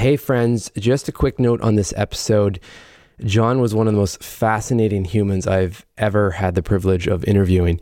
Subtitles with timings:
[0.00, 2.58] Hey, friends, just a quick note on this episode.
[3.26, 7.78] John was one of the most fascinating humans I've ever had the privilege of interviewing.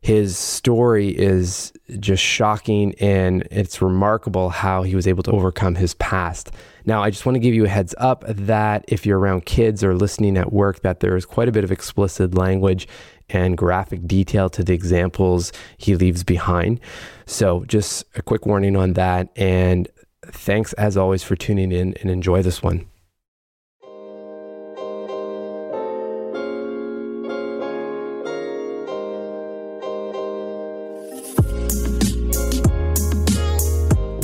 [0.00, 5.94] His story is just shocking and it's remarkable how he was able to overcome his
[5.94, 6.52] past.
[6.84, 9.82] Now, I just want to give you a heads up that if you're around kids
[9.82, 12.86] or listening at work that there is quite a bit of explicit language
[13.28, 16.78] and graphic detail to the examples he leaves behind.
[17.26, 19.88] So, just a quick warning on that and
[20.36, 22.86] thanks as always for tuning in and enjoy this one.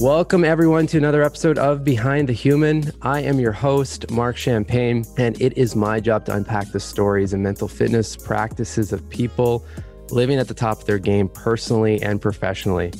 [0.02, 2.90] Welcome, everyone, to another episode of Behind the Human.
[3.02, 7.32] I am your host, Mark Champagne, and it is my job to unpack the stories
[7.32, 9.64] and mental fitness practices of people
[10.10, 12.90] living at the top of their game personally and professionally.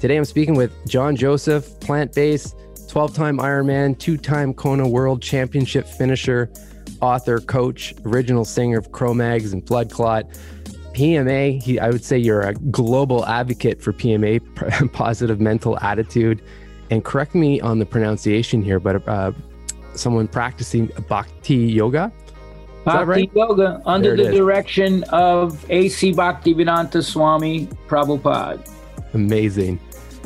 [0.00, 2.54] Today I'm speaking with John Joseph, plant based,
[2.88, 6.52] 12 time Ironman, two time Kona World Championship finisher,
[7.00, 10.24] author, coach, original singer of Cro-Mags and Blood Clot.
[10.92, 16.42] PMA, he, I would say you're a global advocate for PMA, positive mental attitude.
[16.90, 19.32] And correct me on the pronunciation here, but uh,
[19.94, 22.12] someone practicing Bhakti Yoga.
[22.84, 23.30] Bhakti right?
[23.34, 24.34] Yoga under the is.
[24.36, 26.12] direction of A.C.
[26.12, 28.64] Bhaktivedanta Swami Prabhupada.
[29.12, 29.80] Amazing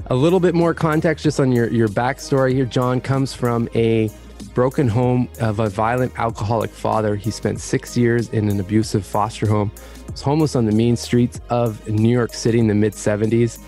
[0.07, 2.65] a little bit more context just on your, your backstory here.
[2.65, 4.11] John comes from a
[4.55, 7.17] broken home of a violent alcoholic father.
[7.17, 9.73] He spent six years in an abusive foster home,
[10.11, 13.61] was homeless on the mean streets of New York City in the mid 70s.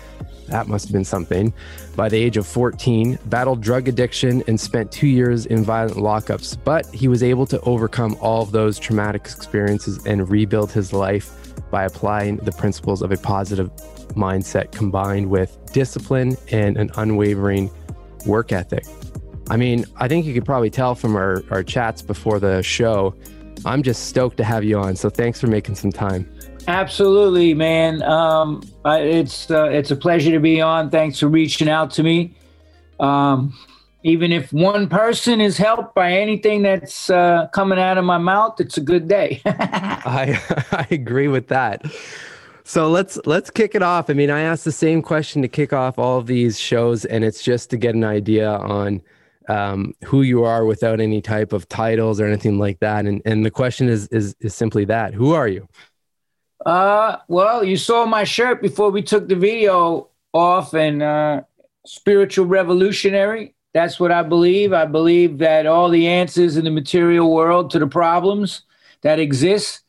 [0.47, 1.51] That must have been something.
[1.95, 6.55] By the age of 14, battled drug addiction and spent two years in violent lockups.
[6.63, 11.31] But he was able to overcome all of those traumatic experiences and rebuild his life
[11.71, 13.71] by applying the principles of a positive
[14.09, 17.69] mindset combined with discipline and an unwavering
[18.25, 18.85] work ethic.
[19.49, 23.13] I mean, I think you could probably tell from our, our chats before the show.
[23.65, 24.95] I'm just stoked to have you on.
[24.95, 26.29] So thanks for making some time.
[26.67, 28.01] Absolutely, man.
[28.03, 30.89] Um, it's uh, it's a pleasure to be on.
[30.89, 32.33] Thanks for reaching out to me.
[32.99, 33.55] Um,
[34.03, 38.59] even if one person is helped by anything that's uh, coming out of my mouth,
[38.59, 39.41] it's a good day.
[39.45, 40.39] I
[40.71, 41.83] I agree with that.
[42.67, 44.09] So let's let's kick it off.
[44.09, 47.23] I mean, I asked the same question to kick off all of these shows, and
[47.23, 49.03] it's just to get an idea on
[49.47, 53.05] um, who you are without any type of titles or anything like that.
[53.05, 55.67] And and the question is is is simply that: Who are you?
[56.65, 61.43] Uh, well, you saw my shirt before we took the video off, and uh,
[61.85, 63.53] spiritual revolutionary.
[63.75, 64.73] That's what I believe.
[64.73, 68.63] I believe that all the answers in the material world to the problems
[69.01, 69.81] that exist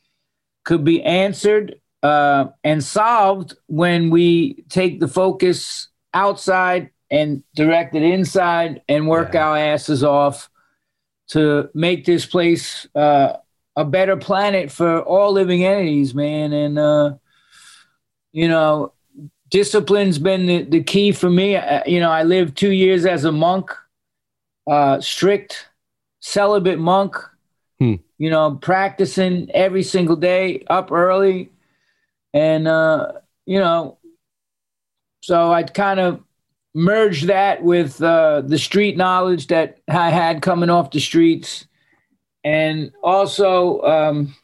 [0.64, 8.02] could be answered uh, and solved when we take the focus outside and direct it
[8.02, 9.46] inside and work yeah.
[9.46, 10.50] our asses off
[11.28, 13.34] to make this place uh,
[13.76, 16.52] a better planet for all living entities, man.
[16.52, 17.14] And, uh,
[18.32, 18.92] you know,
[19.50, 21.56] discipline's been the, the key for me.
[21.56, 23.70] Uh, you know, I lived two years as a monk,
[24.66, 25.68] uh, strict
[26.20, 27.16] celibate monk,
[27.78, 27.94] hmm.
[28.18, 31.50] you know, practicing every single day, up early,
[32.36, 33.12] and, uh,
[33.46, 33.96] you know,
[35.22, 36.22] so I'd kind of
[36.74, 41.66] merge that with uh, the street knowledge that I had coming off the streets.
[42.44, 44.36] And also, um,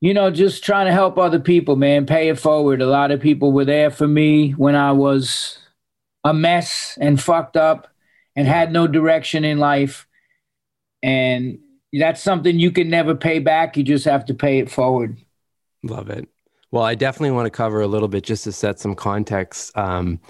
[0.00, 2.80] you know, just trying to help other people, man, pay it forward.
[2.80, 5.58] A lot of people were there for me when I was
[6.24, 7.88] a mess and fucked up
[8.34, 10.06] and had no direction in life.
[11.02, 11.58] And
[11.92, 13.76] that's something you can never pay back.
[13.76, 15.18] You just have to pay it forward.
[15.82, 16.26] Love it.
[16.70, 20.20] Well, I definitely want to cover a little bit just to set some context um,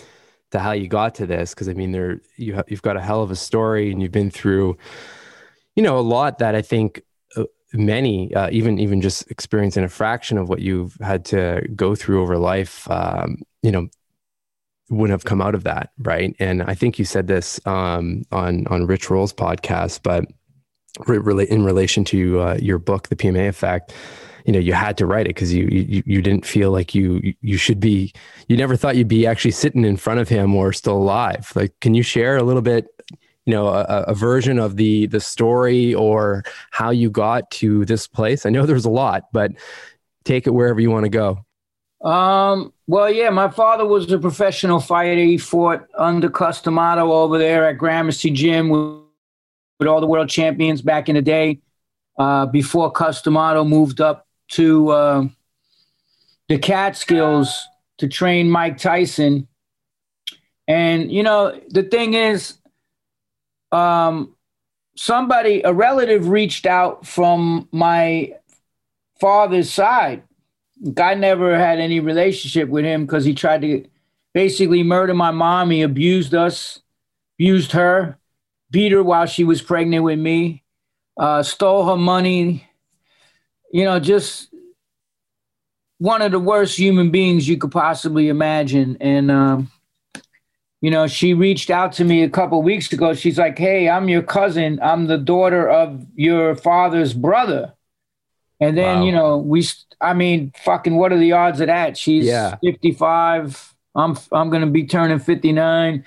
[0.52, 3.00] to how you got to this, because I mean, there you ha- you've got a
[3.00, 4.76] hell of a story, and you've been through,
[5.74, 7.02] you know, a lot that I think
[7.36, 11.96] uh, many, uh, even even just experiencing a fraction of what you've had to go
[11.96, 13.88] through over life, um, you know,
[14.90, 16.36] wouldn't have come out of that, right?
[16.38, 20.24] And I think you said this um, on on Rich Roll's podcast, but
[21.08, 23.92] re- in relation to uh, your book, The PMA Effect
[24.48, 27.34] you know you had to write it because you, you you didn't feel like you
[27.42, 28.14] you should be
[28.48, 31.52] you never thought you'd be actually sitting in front of him or still alive.
[31.54, 32.86] Like can you share a little bit
[33.44, 38.06] you know a, a version of the the story or how you got to this
[38.06, 38.46] place?
[38.46, 39.52] I know there's a lot but
[40.24, 41.44] take it wherever you want to go.
[42.10, 45.24] Um well yeah my father was a professional fighter.
[45.24, 48.96] He fought under Cus D'Amato over there at gramercy gym with,
[49.86, 51.60] all the world champions back in the day
[52.18, 55.24] uh, before Cus D'Amato moved up to uh,
[56.48, 57.66] the Catskills
[57.98, 59.48] to train Mike Tyson.
[60.66, 62.58] And, you know, the thing is,
[63.72, 64.34] um,
[64.96, 68.34] somebody, a relative, reached out from my
[69.20, 70.22] father's side.
[70.96, 73.84] I never had any relationship with him because he tried to
[74.34, 75.70] basically murder my mom.
[75.70, 76.80] He abused us,
[77.36, 78.18] abused her,
[78.70, 80.62] beat her while she was pregnant with me,
[81.18, 82.67] uh, stole her money.
[83.70, 84.48] You know, just
[85.98, 88.96] one of the worst human beings you could possibly imagine.
[89.00, 89.70] And, um,
[90.80, 93.14] you know, she reached out to me a couple weeks ago.
[93.14, 94.78] She's like, Hey, I'm your cousin.
[94.80, 97.74] I'm the daughter of your father's brother.
[98.60, 99.04] And then, wow.
[99.04, 99.66] you know, we,
[100.00, 101.96] I mean, fucking, what are the odds of that?
[101.96, 102.56] She's yeah.
[102.64, 103.74] 55.
[103.94, 106.04] I'm, I'm going to be turning 59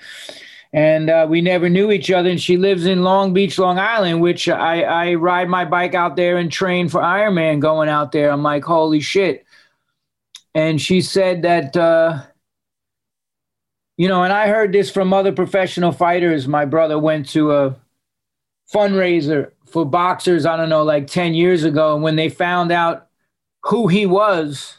[0.72, 2.30] and uh, we never knew each other.
[2.30, 6.16] And she lives in Long Beach, Long Island, which I, I ride my bike out
[6.16, 8.30] there and train for Ironman going out there.
[8.30, 9.44] I'm like, holy shit.
[10.54, 12.22] And she said that, uh,
[13.96, 16.48] you know, and I heard this from other professional fighters.
[16.48, 17.76] My brother went to a
[18.72, 21.94] fundraiser for boxers, I don't know, like 10 years ago.
[21.94, 23.08] And when they found out
[23.64, 24.78] who he was,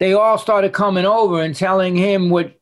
[0.00, 2.54] they all started coming over and telling him what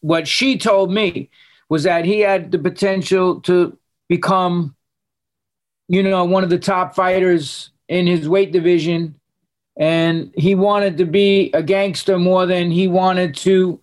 [0.00, 1.28] what she told me
[1.68, 3.76] was that he had the potential to
[4.08, 4.74] become,
[5.88, 9.18] you know, one of the top fighters in his weight division.
[9.78, 13.80] And he wanted to be a gangster more than he wanted to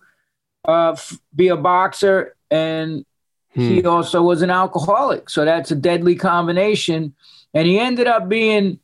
[0.66, 2.34] uh, f- be a boxer.
[2.50, 3.04] And
[3.52, 3.60] hmm.
[3.60, 5.30] he also was an alcoholic.
[5.30, 7.14] So that's a deadly combination.
[7.52, 8.80] And he ended up being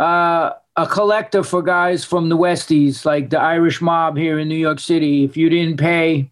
[0.00, 4.56] uh, a collector for guys from the Westies, like the Irish mob here in New
[4.56, 5.24] York City.
[5.24, 6.30] If you didn't pay,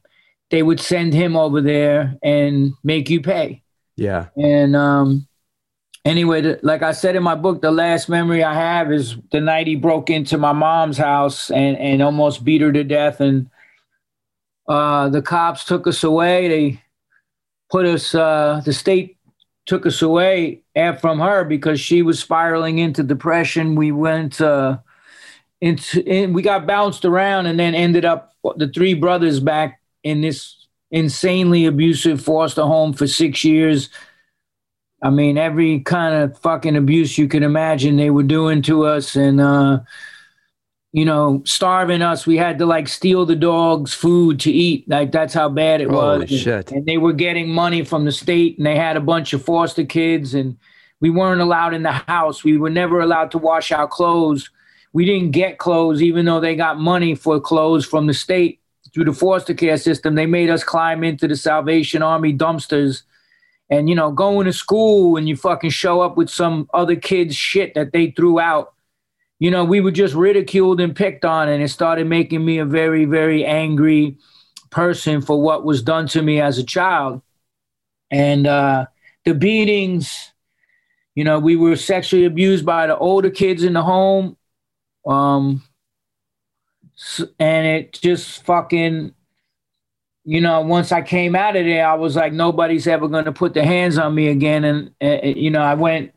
[0.50, 3.62] they would send him over there and make you pay.
[3.96, 4.26] Yeah.
[4.36, 5.28] And um,
[6.04, 9.40] anyway, the, like I said in my book, the last memory I have is the
[9.40, 13.20] night he broke into my mom's house and, and almost beat her to death.
[13.20, 13.48] And
[14.68, 16.48] uh, the cops took us away.
[16.48, 16.82] They
[17.70, 19.18] put us, uh, the state
[19.66, 20.62] took us away
[21.00, 23.76] from her because she was spiraling into depression.
[23.76, 24.78] We went uh,
[25.60, 30.20] into, in, we got bounced around and then ended up the three brothers back in
[30.20, 33.88] this insanely abusive foster home for six years.
[35.02, 39.16] I mean, every kind of fucking abuse you can imagine they were doing to us
[39.16, 39.80] and, uh,
[40.92, 42.26] you know, starving us.
[42.26, 44.88] We had to like steal the dogs' food to eat.
[44.88, 46.30] Like that's how bad it Holy was.
[46.30, 46.72] Shit.
[46.72, 49.84] And they were getting money from the state and they had a bunch of foster
[49.84, 50.58] kids and
[51.00, 52.44] we weren't allowed in the house.
[52.44, 54.50] We were never allowed to wash our clothes.
[54.92, 58.59] We didn't get clothes, even though they got money for clothes from the state
[58.92, 63.02] through the foster care system, they made us climb into the Salvation Army dumpsters
[63.68, 67.36] and, you know, going to school and you fucking show up with some other kid's
[67.36, 68.74] shit that they threw out.
[69.38, 72.66] You know, we were just ridiculed and picked on, and it started making me a
[72.66, 74.18] very, very angry
[74.70, 77.22] person for what was done to me as a child.
[78.10, 78.86] And uh,
[79.24, 80.32] the beatings,
[81.14, 84.36] you know, we were sexually abused by the older kids in the home.
[85.06, 85.62] Um,
[87.38, 89.14] and it just fucking
[90.24, 93.32] you know once i came out of there i was like nobody's ever going to
[93.32, 94.92] put their hands on me again.
[95.00, 96.12] And you know i went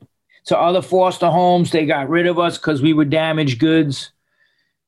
[0.45, 1.71] to other foster homes.
[1.71, 4.12] They got rid of us because we were damaged goods.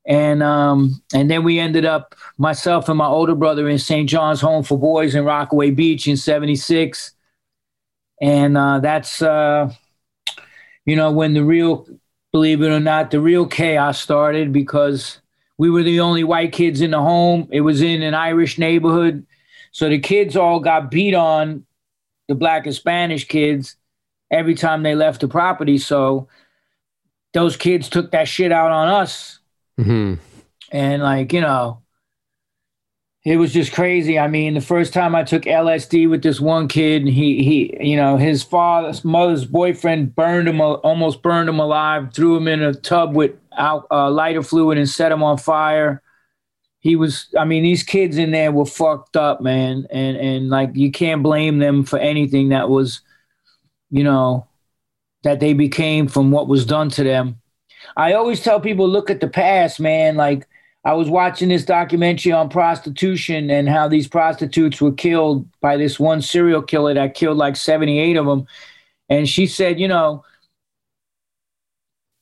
[0.07, 4.39] And um and then we ended up myself and my older brother in st john's
[4.39, 7.11] home for boys in rockaway beach in 76
[8.21, 9.73] and uh that's uh
[10.85, 11.87] you know when the real
[12.31, 15.21] believe it or not the real chaos started because
[15.57, 17.47] we were the only white kids in the home.
[17.51, 19.25] It was in an Irish neighborhood.
[19.71, 21.65] So the kids all got beat on,
[22.27, 23.75] the black and Spanish kids,
[24.31, 25.77] every time they left the property.
[25.77, 26.27] So
[27.33, 29.39] those kids took that shit out on us.
[29.79, 30.15] Mm-hmm.
[30.71, 31.81] And like, you know,
[33.25, 34.19] it was just crazy.
[34.19, 37.89] I mean, the first time I took LSD with this one kid, and he he,
[37.89, 42.61] you know, his father's mother's boyfriend burned him, almost burned him alive, threw him in
[42.61, 46.01] a tub with out, uh, lighter fluid and set him on fire.
[46.79, 50.71] He was, I mean, these kids in there were fucked up, man, and and like
[50.73, 53.01] you can't blame them for anything that was,
[53.89, 54.47] you know,
[55.23, 57.41] that they became from what was done to them.
[57.97, 60.47] I always tell people, look at the past, man, like
[60.85, 65.99] I was watching this documentary on prostitution and how these prostitutes were killed by this
[65.99, 68.45] one serial killer that killed like 78 of them.
[69.09, 70.23] And she said, you know,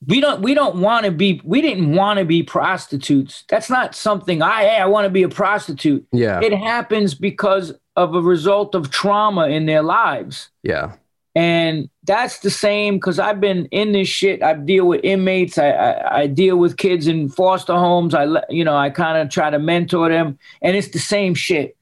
[0.07, 3.43] we don't we don't want to be we didn't want to be prostitutes.
[3.49, 6.05] That's not something I hey, I want to be a prostitute.
[6.11, 6.41] Yeah.
[6.41, 10.49] It happens because of a result of trauma in their lives.
[10.63, 10.93] Yeah.
[11.35, 14.43] And that's the same because I've been in this shit.
[14.43, 15.57] I deal with inmates.
[15.57, 18.13] I, I, I deal with kids in foster homes.
[18.13, 21.75] I you know I kind of try to mentor them, and it's the same shit.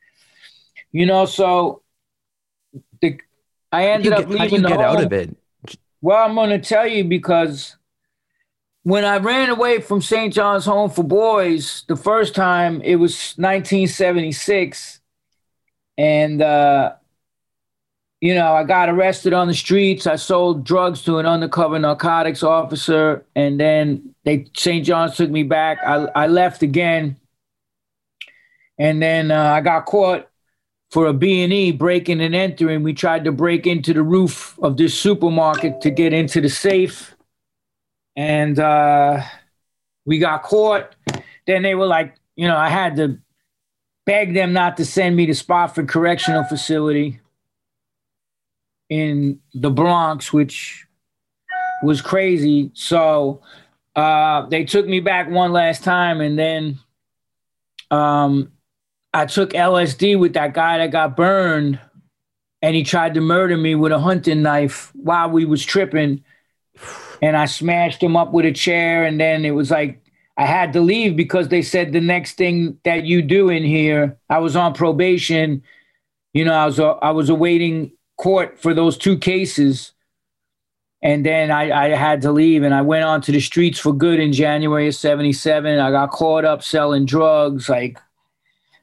[0.94, 1.82] You know, so
[3.02, 3.20] the
[3.74, 5.36] I ended up get, how leaving do you get out of it?
[6.02, 7.76] Well, I'm going to tell you because
[8.84, 10.34] when I ran away from St.
[10.34, 15.00] John's Home for Boys the first time, it was 1976.
[15.98, 16.94] And, uh,
[18.22, 20.08] you know, I got arrested on the streets.
[20.08, 23.24] I sold drugs to an undercover narcotics officer.
[23.36, 24.86] And then they St.
[24.86, 25.80] John's took me back.
[25.86, 27.18] I, I left again.
[28.80, 30.28] And then uh, I got caught
[30.90, 32.82] for a B&E breaking and entering.
[32.82, 37.16] We tried to break into the roof of this supermarket to get into the safe.
[38.16, 39.22] And uh,
[40.06, 40.96] we got caught.
[41.48, 43.18] Then they were like, you know, I had to
[44.06, 47.20] beg them not to send me to Spofford Correctional Facility
[48.90, 50.86] in the Bronx, which
[51.84, 52.72] was crazy.
[52.74, 53.42] So
[53.96, 56.80] uh, they took me back one last time, and then
[57.90, 58.52] um,
[59.14, 61.80] I took LSD with that guy that got burned,
[62.62, 66.24] and he tried to murder me with a hunting knife while we was tripping,
[67.22, 70.02] and I smashed him up with a chair, and then it was like
[70.38, 74.18] I had to leave because they said the next thing that you do in here,
[74.30, 75.64] I was on probation.
[76.34, 79.94] You know, I was uh, I was awaiting court for those two cases.
[81.04, 83.92] And then I, I had to leave and I went on to the streets for
[83.92, 85.80] good in January of 77.
[85.80, 87.68] I got caught up selling drugs.
[87.68, 87.98] Like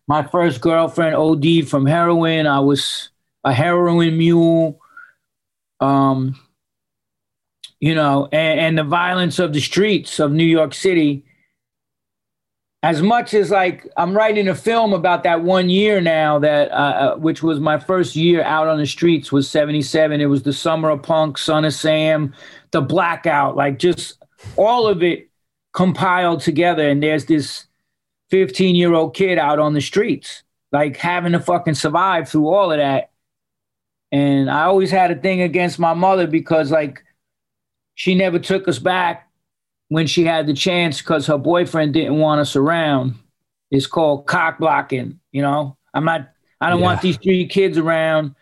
[0.08, 2.48] my first girlfriend OD from heroin.
[2.48, 3.10] I was
[3.44, 4.80] a heroin mule.
[5.78, 6.36] Um,
[7.80, 11.24] you know, and, and the violence of the streets of New York City.
[12.82, 17.16] As much as like I'm writing a film about that one year now that uh,
[17.16, 20.90] which was my first year out on the streets was 77 it was the summer
[20.90, 22.32] of punk son of sam
[22.70, 24.22] the blackout like just
[24.56, 25.28] all of it
[25.72, 26.88] compiled together.
[26.88, 27.66] And there's this
[28.30, 30.42] 15 year old kid out on the streets
[30.72, 33.10] like having to fucking survive through all of that.
[34.10, 37.04] And i always had a thing against my mother because like
[37.98, 39.28] she never took us back
[39.88, 43.16] when she had the chance because her boyfriend didn't want us around.
[43.72, 45.18] It's called cock blocking.
[45.32, 46.28] You know, I'm not.
[46.60, 46.84] I don't Yeah.
[46.84, 48.36] want these three kids around.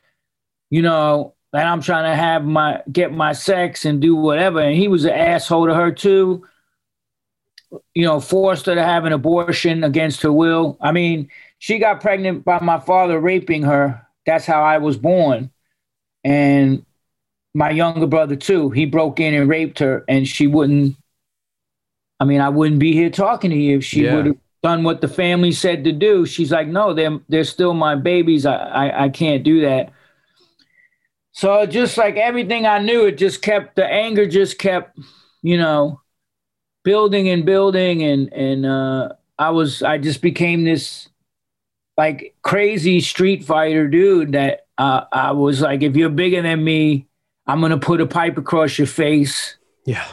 [0.69, 4.61] You know, and I'm trying to have my get my sex and do whatever.
[4.61, 6.47] And he was an asshole to her too.
[7.95, 10.77] You know, forced her to have an abortion against her will.
[10.83, 14.07] I mean, she got pregnant by my father raping her.
[14.27, 15.51] That's how I was born.
[16.25, 16.85] And
[17.57, 18.71] my younger brother too.
[18.71, 20.97] He broke in and raped her, and she wouldn't
[22.19, 24.15] I mean, I wouldn't be here talking to you if she Yeah.
[24.15, 26.25] would have done what the family said to do.
[26.27, 28.47] She's like, no, they're they're still my babies.
[28.47, 29.93] I, I I can't do that.
[31.33, 34.99] So just like everything I knew, it just kept the anger just kept,
[35.43, 36.01] you know,
[36.85, 41.09] building and building and and uh I was I just became this
[41.97, 47.07] like crazy street fighter dude that uh, I was like, if you're bigger than me,
[47.47, 49.57] I'm gonna put a pipe across your face.
[49.85, 50.05] Yeah.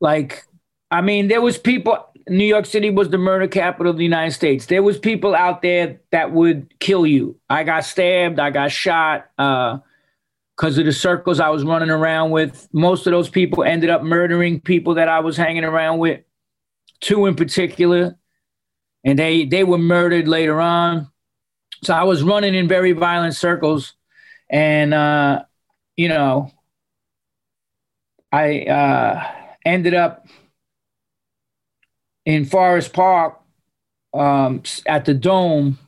[0.00, 0.44] like
[0.90, 1.96] i mean there was people
[2.28, 4.66] new york city was the murder capital of the united states.
[4.66, 7.36] There was people out there that would kill you.
[7.48, 9.78] I got stabbed i got shot uh
[10.56, 12.68] because of the circles i was running around with.
[12.72, 16.20] Most of those people ended up murdering people that i was hanging around with
[17.00, 18.16] two in particular
[19.04, 21.08] and they they were murdered later on.
[21.84, 23.94] So i was running in very violent circles
[24.50, 25.44] and uh
[25.96, 26.50] you know
[28.32, 29.30] i uh
[29.64, 30.26] ended up
[32.24, 33.40] in Forest Park
[34.14, 35.78] um, at the Dome.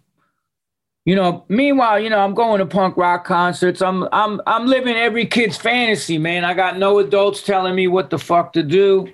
[1.04, 3.82] You know, meanwhile, you know, I'm going to punk rock concerts.
[3.82, 6.44] I'm I'm I'm living every kid's fantasy, man.
[6.44, 9.12] I got no adults telling me what the fuck to do.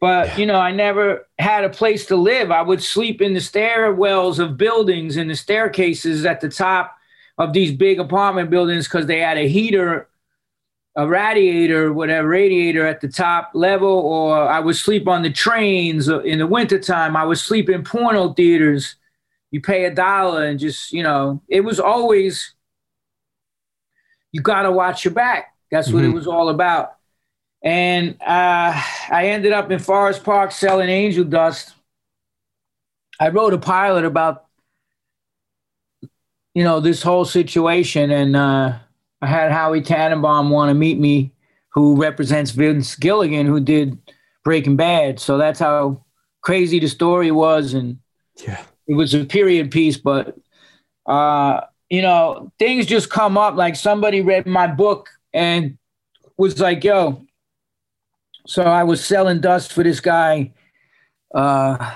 [0.00, 2.50] But you know, I never had a place to live.
[2.50, 6.96] I would sleep in the stairwells of buildings and the staircases at the top
[7.36, 10.07] of these big apartment buildings because they had a heater
[10.96, 16.08] a radiator, whatever radiator at the top level, or I would sleep on the trains
[16.08, 17.16] in the wintertime.
[17.16, 18.96] I would sleep in porno theaters.
[19.50, 22.54] You pay a dollar and just, you know, it was always,
[24.32, 25.54] you got to watch your back.
[25.70, 26.14] That's what it Mhm.
[26.14, 26.94] was all about.
[27.62, 28.72] And uh,
[29.10, 31.74] I ended up in Forest Park selling angel dust.
[33.20, 34.46] I wrote a pilot about,
[36.54, 38.10] you know, this whole situation.
[38.10, 38.78] And, uh,
[39.20, 41.32] I had Howie Tannenbaum want to meet me,
[41.70, 43.98] who represents Vince Gilligan, who did
[44.44, 45.18] Breaking Bad.
[45.20, 46.04] So that's how
[46.42, 47.98] crazy the story was, and
[48.36, 48.62] Yeah.
[48.86, 49.96] it was a period piece.
[49.96, 50.36] But
[51.06, 53.56] uh, you know, things just come up.
[53.56, 55.78] Like somebody read my book and
[56.36, 57.24] was like, "Yo."
[58.46, 60.52] So I was selling dust for this guy,
[61.34, 61.94] uh,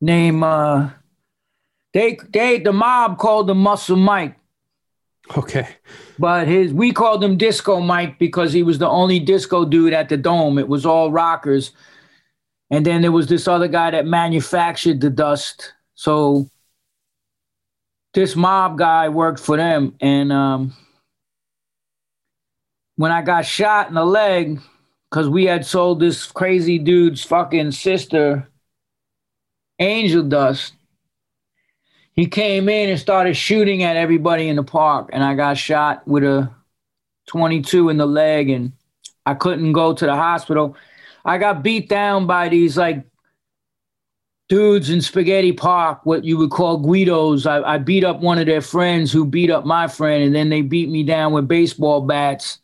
[0.00, 0.90] named uh,
[1.94, 4.36] they they the mob called the Muscle Mike.
[5.36, 5.68] Okay.
[6.18, 10.08] But his we called him Disco Mike because he was the only disco dude at
[10.08, 10.58] the dome.
[10.58, 11.72] It was all rockers.
[12.70, 15.72] And then there was this other guy that manufactured the dust.
[15.94, 16.48] So
[18.14, 19.94] this mob guy worked for them.
[20.00, 20.74] And um,
[22.96, 24.60] when I got shot in the leg,
[25.10, 28.48] because we had sold this crazy dude's fucking sister
[29.80, 30.74] angel dust,
[32.20, 35.08] he came in and started shooting at everybody in the park.
[35.12, 36.50] And I got shot with a
[37.28, 38.72] 22 in the leg and
[39.24, 40.76] I couldn't go to the hospital.
[41.24, 43.06] I got beat down by these like
[44.50, 47.46] dudes in Spaghetti Park, what you would call Guidos.
[47.46, 50.48] I, I, beat up one of their friends who beat up my friend, and then
[50.48, 52.58] they beat me down with baseball bats.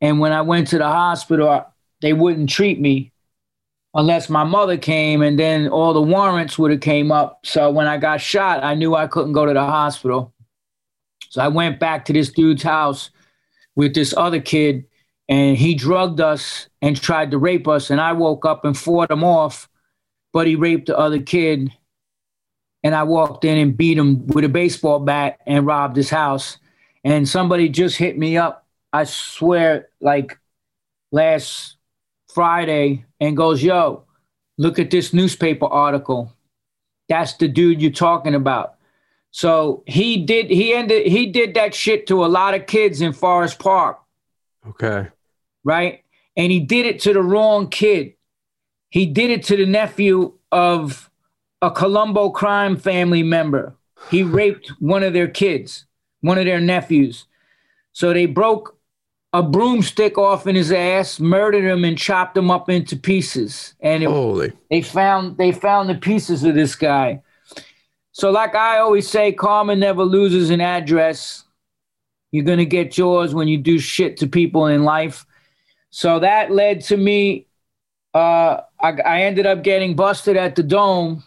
[0.00, 1.64] And when I went to the hospital,
[2.02, 3.12] they wouldn't treat me
[3.98, 7.40] unless my mother came, and then all the warrants would have came up.
[7.44, 10.32] So when I got shot, I knew I couldn't go to the hospital.
[11.30, 13.10] So I went back to this dude's house
[13.74, 14.86] with this other kid
[15.28, 17.90] and he drugged us and tried to rape us.
[17.90, 19.68] And I woke up and fought him off,
[20.32, 21.70] but he raped the other kid.
[22.84, 26.56] And I walked in and beat him with a baseball bat and robbed his house.
[27.02, 30.38] And somebody just hit me up, I swear, like
[31.10, 31.77] last
[32.32, 34.04] Friday, and goes, Yo,
[34.56, 36.32] look at this newspaper article.
[37.08, 38.74] That's the dude you're talking about.
[39.30, 43.12] So he did he ended he did that shit to a lot of kids in
[43.12, 43.98] Forest Park.
[44.66, 45.08] Okay
[45.68, 46.02] right?
[46.34, 48.14] And he did it to the wrong kid.
[48.88, 51.10] He did it to the nephew of
[51.60, 53.76] a Colombo crime family member.
[54.10, 55.84] He raped one of their kids,
[56.22, 57.26] one of their nephews.
[57.92, 58.77] So they broke
[59.38, 63.72] a broomstick off in his ass, murdered him, and chopped him up into pieces.
[63.78, 64.52] And it, Holy.
[64.68, 67.22] they found they found the pieces of this guy.
[68.10, 71.44] So, like I always say, karma never loses an address.
[72.32, 75.24] You're gonna get yours when you do shit to people in life.
[75.90, 77.46] So that led to me.
[78.12, 81.22] Uh, I, I ended up getting busted at the dome,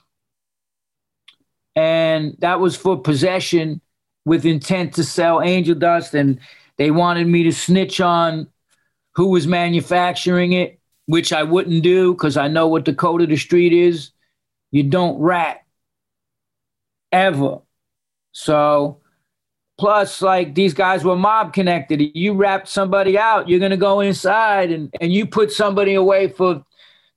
[1.77, 3.79] and that was for possession
[4.25, 6.13] with intent to sell angel dust.
[6.13, 6.41] And
[6.81, 8.47] they wanted me to snitch on
[9.13, 13.29] who was manufacturing it, which I wouldn't do because I know what the code of
[13.29, 14.09] the street is.
[14.71, 15.63] You don't rat
[17.11, 17.59] ever.
[18.31, 18.97] So
[19.77, 22.01] Plus, like these guys were mob connected.
[22.15, 26.29] You wrapped somebody out, you're going to go inside and, and you put somebody away
[26.29, 26.65] for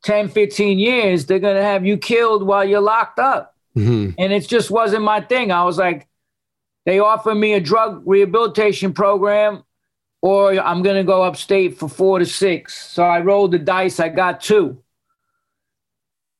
[0.02, 3.54] 10, 15 years, they're going to have you killed while you're locked up.
[3.76, 4.10] Mm-hmm.
[4.18, 5.50] And it just wasn't my thing.
[5.50, 6.06] I was like,
[6.84, 9.64] they offered me a drug rehabilitation program
[10.24, 12.90] or I'm going to go upstate for four to six.
[12.90, 14.00] So I rolled the dice.
[14.00, 14.82] I got two.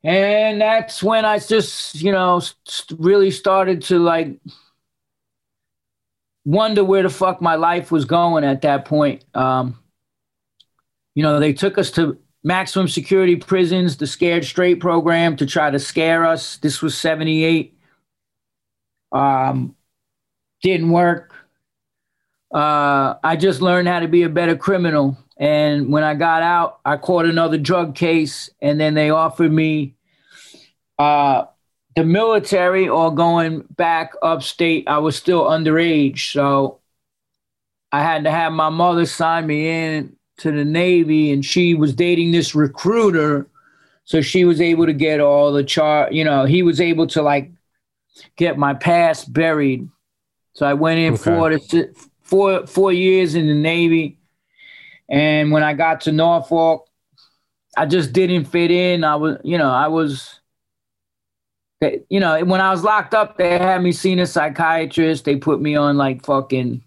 [0.03, 2.41] And that's when I just, you know,
[2.99, 4.39] really started to like
[6.45, 9.25] wonder where the fuck my life was going at that point.
[9.35, 9.79] Um,
[11.15, 15.71] you know, they took us to maximum security prisons, the Scared Straight program, to try
[15.71, 16.59] to scare us.
[16.59, 17.79] This was 78.
[19.13, 19.77] Um,
[20.65, 21.35] didn't work.
[22.53, 25.17] Uh, I just learned how to be a better criminal.
[25.37, 29.95] And when I got out, I caught another drug case, and then they offered me
[30.99, 31.45] uh,
[31.97, 36.33] the military or going back upstate, I was still underage.
[36.33, 36.81] So
[37.93, 41.95] I had to have my mother sign me in to the Navy, and she was
[41.95, 43.49] dating this recruiter.
[44.05, 47.23] So she was able to get all the chart, you know, he was able to
[47.23, 47.51] like
[48.37, 49.89] get my past buried.
[50.55, 51.23] So I went in okay.
[51.23, 54.19] four to four four years in the Navy.
[55.09, 56.89] And when I got to Norfolk,
[57.77, 59.05] I just didn't fit in.
[59.05, 60.41] I was, you know, I was
[62.09, 65.25] you know, when I was locked up, they had me seeing a psychiatrist.
[65.25, 66.83] They put me on like fucking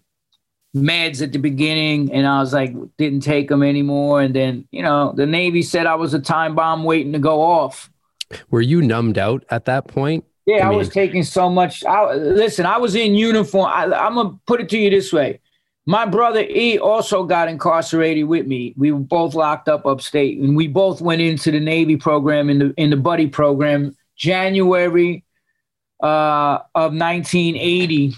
[0.76, 4.20] meds at the beginning, and I was like, didn't take them anymore.
[4.20, 7.42] And then, you know, the Navy said I was a time bomb waiting to go
[7.42, 7.90] off.
[8.50, 10.24] Were you numbed out at that point?
[10.48, 11.84] Yeah, I, mean, I was taking so much.
[11.84, 13.66] I, listen, I was in uniform.
[13.66, 15.40] I, I'm gonna put it to you this way.
[15.84, 18.72] My brother E also got incarcerated with me.
[18.78, 22.58] We were both locked up upstate, and we both went into the Navy program in
[22.60, 25.22] the in the buddy program January
[26.02, 28.14] uh, of 1980.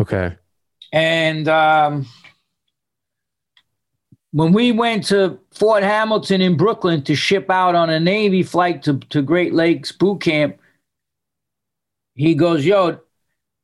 [0.00, 0.34] Okay.
[0.92, 2.06] And um,
[4.32, 8.82] when we went to Fort Hamilton in Brooklyn to ship out on a Navy flight
[8.82, 10.58] to, to Great Lakes boot camp,
[12.18, 12.98] he goes, Yo,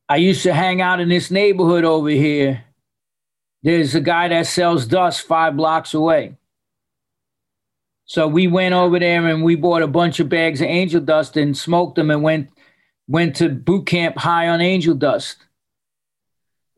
[0.09, 2.65] I used to hang out in this neighborhood over here.
[3.63, 6.37] There's a guy that sells dust five blocks away.
[8.05, 11.37] So we went over there and we bought a bunch of bags of angel dust
[11.37, 12.51] and smoked them and went
[13.09, 15.37] went to boot camp high on angel dust.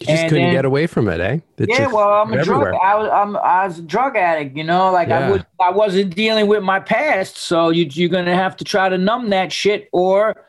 [0.00, 1.38] You just And couldn't then- get away from it, eh?
[1.58, 2.74] It yeah, well, I'm a drug.
[2.74, 4.56] I was, I'm, I was a drug addict.
[4.56, 5.30] You know, like I Yeah.
[5.30, 8.96] was, I wasn't dealing with my past, so you, you're gonna have to try to
[8.98, 10.46] numb that shit or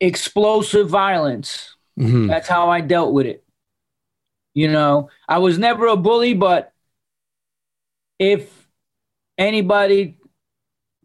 [0.00, 1.74] explosive violence.
[1.98, 2.28] Mhm.
[2.28, 3.44] That's how I dealt with it.
[4.54, 6.72] You know, I was never a bully, but
[8.18, 8.68] if
[9.38, 10.16] anybody,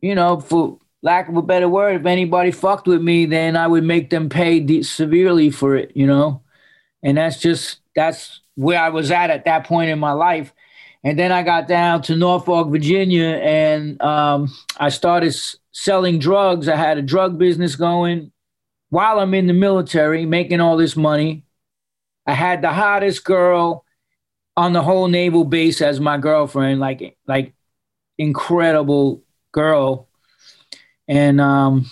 [0.02, 3.68] you know, for lack of a better word, if anybody fucked with me, then I
[3.68, 6.42] would make them pay de- severely for it, you know?
[7.02, 10.54] And that's just, that's where I was at at that point in my life.
[11.04, 16.68] And then I got down to Norfolk, Virginia, and um, I started s- selling drugs.
[16.68, 18.32] I had a drug business going
[18.90, 21.44] while I'm in the military, making all this money.
[22.26, 23.86] I had the hottest girl
[24.56, 27.54] on the whole naval base as my girlfriend, like like
[28.18, 30.08] incredible girl,
[31.08, 31.90] and um,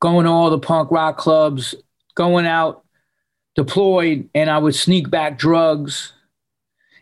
[0.00, 1.74] going to all the punk rock clubs,
[2.14, 2.84] going out
[3.54, 6.12] deployed, and I would sneak back drugs,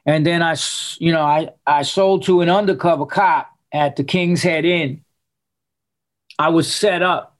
[0.06, 0.56] and then I,
[0.98, 5.04] you know, I I sold to an undercover cop at the King's Head Inn.
[6.38, 7.36] I was set up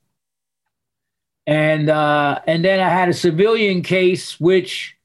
[1.50, 4.96] and uh, and then I had a civilian case, which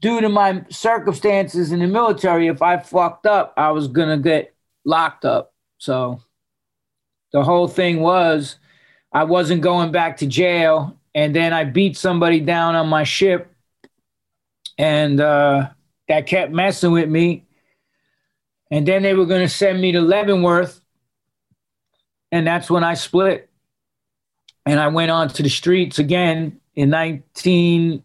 [0.00, 4.52] due to my circumstances in the military, if I fucked up, I was gonna get
[4.84, 5.54] locked up.
[5.78, 6.20] So
[7.32, 8.56] the whole thing was
[9.12, 13.54] I wasn't going back to jail, and then I beat somebody down on my ship,
[14.78, 15.68] and uh,
[16.08, 17.46] that kept messing with me.
[18.72, 20.80] And then they were gonna send me to Leavenworth,
[22.32, 23.49] and that's when I split
[24.66, 28.02] and I went on to the streets again in 19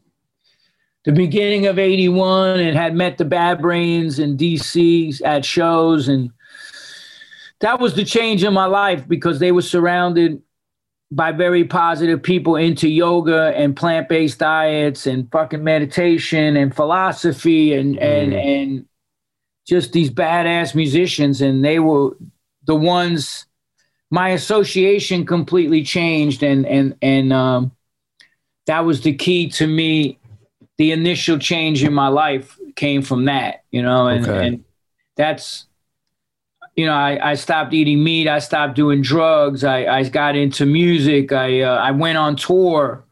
[1.05, 6.07] the beginning of 81 and had met the bad brains in DC at shows.
[6.07, 6.31] And
[7.59, 10.41] that was the change in my life because they were surrounded
[11.11, 17.95] by very positive people into yoga and plant-based diets and fucking meditation and philosophy and
[17.95, 18.01] mm.
[18.01, 18.85] and and
[19.67, 21.39] just these badass musicians.
[21.39, 22.17] And they were
[22.65, 23.45] the ones
[24.15, 27.71] my association completely changed and and and um,
[28.65, 30.17] that was the key to me.
[30.77, 34.47] The initial change in my life came from that you know and, Okay.
[34.47, 34.63] and
[35.15, 35.67] that's
[36.75, 38.27] you know I, I stopped eating meat.
[38.27, 39.63] I stopped doing drugs.
[39.63, 41.31] I, I got into music.
[41.31, 43.03] I uh, i went on tour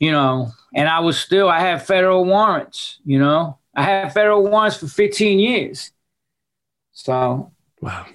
[0.00, 3.58] you know and i was still i had federal warrants you know.
[3.76, 5.90] I had federal warrants for 15 years.
[6.92, 8.06] So Wow.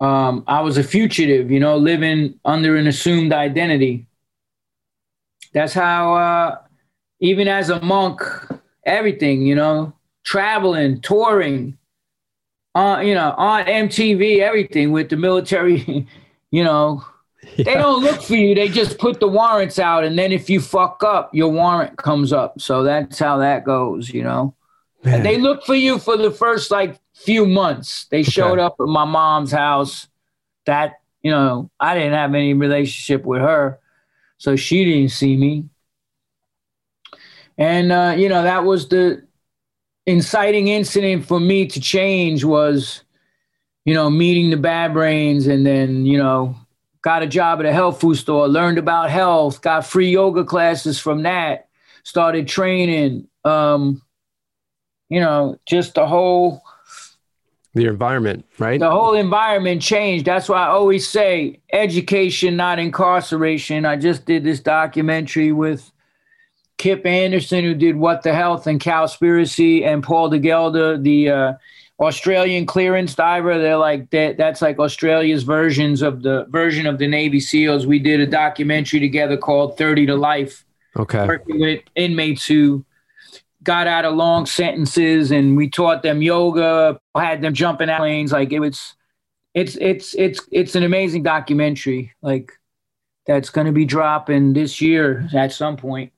[0.00, 4.06] Um, I was a fugitive, you know, living under an assumed identity.
[5.52, 6.58] That's how, uh,
[7.20, 8.20] even as a monk,
[8.84, 9.92] everything, you know,
[10.24, 11.78] traveling, touring,
[12.74, 16.06] uh, you know, on MTV, everything with the military,
[16.50, 17.04] you know,
[17.56, 18.54] they don't look for you.
[18.54, 20.04] They just put the warrants out.
[20.04, 22.60] And then if you fuck up, your warrant comes up.
[22.60, 24.54] So that's how that goes, you know.
[25.04, 25.22] Man.
[25.22, 28.06] They look for you for the first like few months.
[28.10, 30.08] They showed up at my mom's house.
[30.66, 33.78] That you know, I didn't have any relationship with her,
[34.36, 35.68] so she didn't see me.
[37.56, 39.26] And uh, you know, that was the
[40.06, 43.02] inciting incident for me to change was,
[43.84, 46.54] you know, meeting the bad brains, and then you know,
[47.02, 50.98] got a job at a health food store, learned about health, got free yoga classes
[50.98, 51.68] from that,
[52.04, 53.26] started training.
[53.44, 54.02] Um,
[55.08, 56.62] you know, just the whole
[57.74, 58.80] the environment, right?
[58.80, 60.24] the whole environment changed.
[60.24, 63.84] That's why I always say education, not incarceration.
[63.84, 65.90] I just did this documentary with
[66.78, 71.52] Kip Anderson, who did What the Health and Cowspiracy, and Paul de Gelder, the uh,
[72.00, 73.58] Australian clearance diver.
[73.58, 74.36] They're like that.
[74.36, 77.86] That's like Australia's versions of the version of the Navy SEALs.
[77.86, 80.64] We did a documentary together called Thirty to Life
[80.96, 81.26] Okay.
[81.26, 82.84] working with inmates who
[83.68, 88.32] got out of long sentences and we taught them yoga had them jumping out lanes
[88.32, 88.94] like it was
[89.52, 92.50] it's it's it's it's an amazing documentary like
[93.26, 96.10] that's going to be dropping this year at some point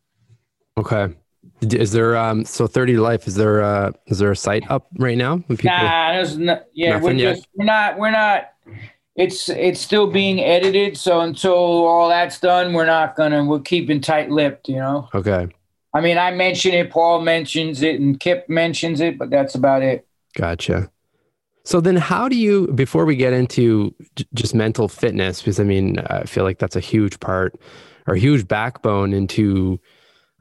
[0.78, 1.12] Okay.
[1.60, 5.18] Is there um so 30 life is there uh is there a site up right
[5.18, 7.34] now when people nah there's no, yeah we're yet?
[7.34, 8.52] just we're not we're not
[9.16, 14.00] it's it's still being edited so until all that's done we're not gonna we're keeping
[14.00, 15.48] tight-lipped you know Okay.
[15.94, 19.82] I mean i mention it paul mentions it and kip mentions it but that's about
[19.82, 20.90] it Gotcha.
[21.64, 25.64] So then how do you before we get into j- just mental fitness because I
[25.64, 27.60] mean I feel like that's a huge part
[28.06, 29.80] or huge backbone into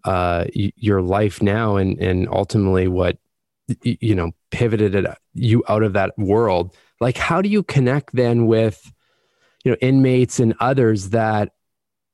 [0.05, 3.17] uh y- your life now and and ultimately what
[3.83, 8.15] y- you know pivoted it, you out of that world like how do you connect
[8.15, 8.91] then with
[9.65, 11.51] you know inmates and others that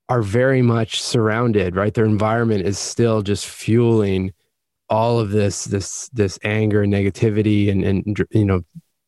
[0.10, 1.94] are very much surrounded, right?
[1.94, 4.34] Their environment is still just fueling
[4.88, 8.62] all of this this this anger and negativity and and you know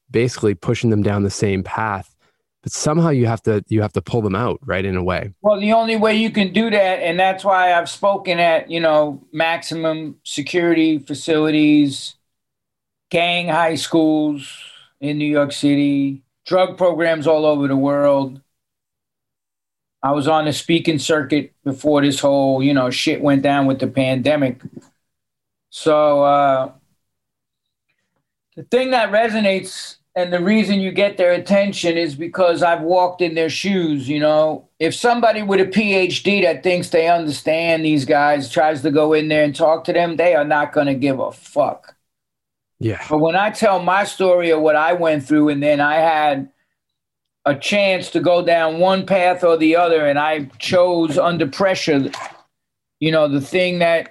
[0.10, 2.16] basically pushing them down the same path.
[2.64, 5.32] But somehow you have to you have to pull them out right in a way.
[5.42, 8.80] Well the only way you can do that and that's why i've spoken at you
[8.80, 12.16] know maximum security facilities
[13.10, 14.52] gang high schools
[15.00, 18.42] in new york city drug programs all over the world
[20.08, 23.80] i was on the speaking circuit before this whole you know shit went down with
[23.80, 24.62] the pandemic
[25.70, 26.72] so uh,
[28.56, 33.22] the thing that resonates and the reason you get their attention is because I've walked
[33.22, 34.10] in their shoes.
[34.10, 38.90] You know, if somebody with a PhD that thinks they understand these guys tries to
[38.90, 41.96] go in there and talk to them, they are not going to give a fuck.
[42.80, 43.06] Yeah.
[43.08, 46.50] But when I tell my story of what I went through, and then I had
[47.48, 52.12] a chance to go down one path or the other, and I chose under pressure,
[53.00, 54.10] you know, the thing that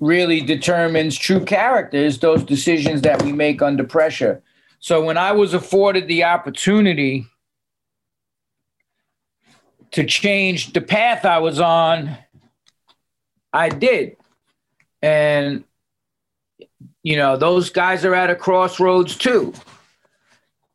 [0.00, 4.42] really determines true character is those decisions that we make under pressure.
[4.80, 7.26] So when I was afforded the opportunity
[9.92, 12.18] to change the path I was on,
[13.52, 14.16] I did.
[15.00, 15.62] And,
[17.04, 19.54] you know, those guys are at a crossroads too.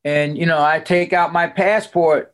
[0.04, 2.34] And, you know, I take out my passport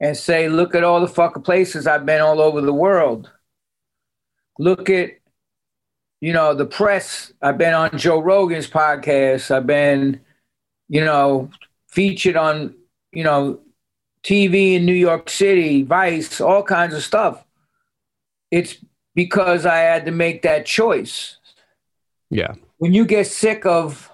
[0.00, 3.30] and say, look at all the fucking places I've been all over the world.
[4.58, 5.12] Look at
[6.22, 7.32] you know, the press.
[7.42, 9.50] I've been on Joe Rogan's podcast.
[9.50, 10.20] I've been,
[10.88, 11.50] you know,
[11.88, 12.76] featured on,
[13.10, 13.58] you know,
[14.22, 17.44] TV in New York City, Vice, all kinds of stuff.
[18.52, 18.76] It's
[19.16, 21.38] because I had to make that choice.
[22.30, 22.54] Yeah.
[22.78, 24.08] When you get sick of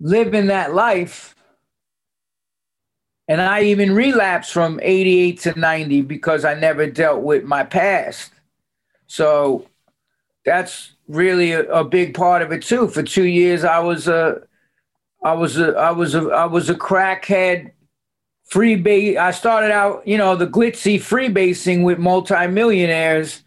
[0.00, 1.34] living that life,
[3.26, 8.32] and I even relapsed from 88 to 90 because I never dealt with my past.
[9.06, 9.68] So
[10.44, 12.88] that's really a, a, big part of it too.
[12.88, 14.42] For two years, I was a,
[15.22, 17.70] I was a, I was a, I was a crackhead.
[18.44, 19.16] Free base.
[19.16, 23.42] I started out, you know, the glitzy freebasing with multimillionaires,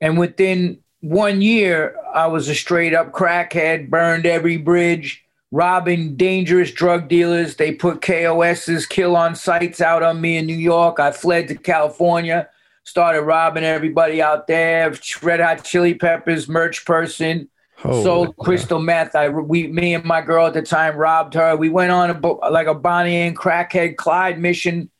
[0.00, 3.88] and within one year, I was a straight up crackhead.
[3.88, 7.56] Burned every bridge, robbing dangerous drug dealers.
[7.56, 11.00] They put KOS's kill on sights out on me in New York.
[11.00, 12.48] I fled to California
[12.88, 14.94] started robbing everybody out there.
[15.22, 17.48] Red Hot Chili Peppers merch person.
[17.84, 19.14] Oh, sold crystal meth.
[19.14, 21.54] I we me and my girl at the time robbed her.
[21.54, 24.90] We went on a like a Bonnie and crackhead Clyde mission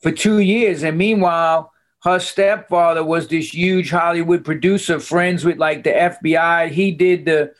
[0.00, 1.72] for two years, and meanwhile,
[2.04, 6.68] her stepfather was this huge Hollywood producer, friends with like the FBI.
[6.68, 7.52] He did the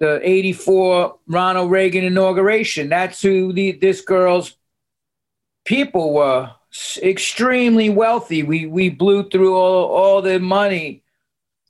[0.00, 2.88] the '84 Ronald Reagan inauguration.
[2.88, 4.56] That's who the this girl's
[5.64, 6.50] people were
[7.02, 8.42] extremely wealthy.
[8.42, 11.02] We we blew through all, all the money,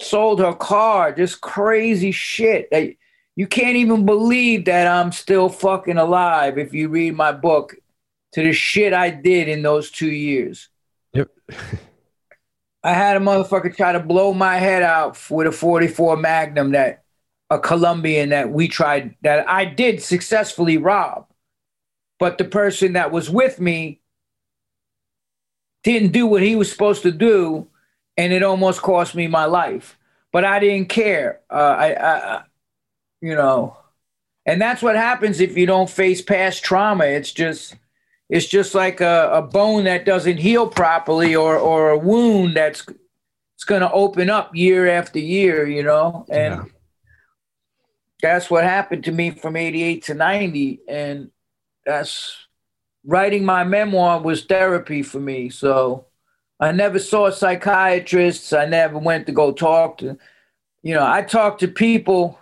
[0.00, 2.70] sold her car, just crazy shit.
[2.70, 2.94] That
[3.36, 7.76] you can't even believe that I'm still fucking alive if you read my book
[8.32, 10.68] to the shit I did in those two years.
[11.12, 11.30] Yep.
[12.84, 17.04] I had a motherfucker try to blow my head out with a 44 Magnum that
[17.50, 21.26] a Colombian that we tried that I did successfully rob.
[22.18, 24.00] But the person that was with me
[25.84, 27.68] didn't do what he was supposed to do,
[28.16, 29.96] and it almost cost me my life.
[30.32, 31.40] But I didn't care.
[31.48, 32.42] Uh, I, I,
[33.20, 33.76] you know,
[34.44, 37.04] and that's what happens if you don't face past trauma.
[37.04, 37.76] It's just,
[38.28, 42.84] it's just like a, a bone that doesn't heal properly, or or a wound that's
[43.54, 45.66] it's going to open up year after year.
[45.66, 46.54] You know, and.
[46.54, 46.64] Yeah.
[48.20, 50.80] That's what happened to me from 88 to 90.
[50.88, 51.30] And
[51.86, 52.36] that's
[53.04, 55.50] writing my memoir was therapy for me.
[55.50, 56.06] So
[56.60, 58.52] I never saw psychiatrists.
[58.52, 60.18] I never went to go talk to,
[60.82, 62.38] you know, I talked to people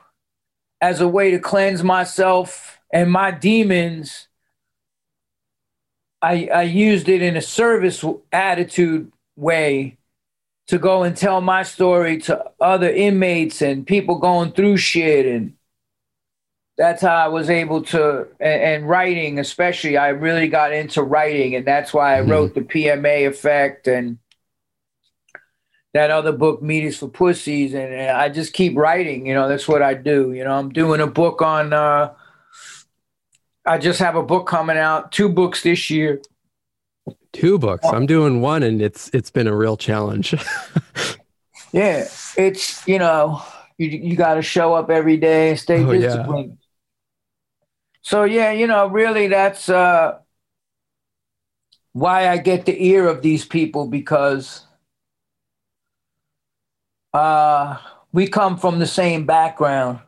[0.80, 4.28] as a way to cleanse myself and my demons.
[6.22, 9.98] I, I used it in a service attitude way
[10.68, 15.54] to go and tell my story to other inmates and people going through shit and
[16.76, 21.54] that's how I was able to, and, and, writing especially, I really got into writing,
[21.54, 22.30] and that's why I mm-hmm.
[22.30, 24.18] wrote the PMA effect and
[25.94, 29.26] that other book, Meat is for Pussies, and, and, I just keep writing.
[29.26, 30.32] You know, that's what I do.
[30.32, 31.72] You know, I'm doing a book on.
[31.72, 32.12] Uh,
[33.64, 36.20] I just have a book coming out, two books this year.
[37.32, 37.86] Two books.
[37.86, 40.34] I'm doing one, and it's it's been a real challenge.
[41.72, 43.42] yeah, it's you know
[43.78, 46.58] you you got to show up every day and stay oh, disciplined.
[46.60, 46.65] Yeah.
[48.06, 50.18] So yeah, you know, really, that's uh,
[51.92, 54.64] why I get the ear of these people because
[57.12, 57.78] uh,
[58.12, 59.98] we come from the same background.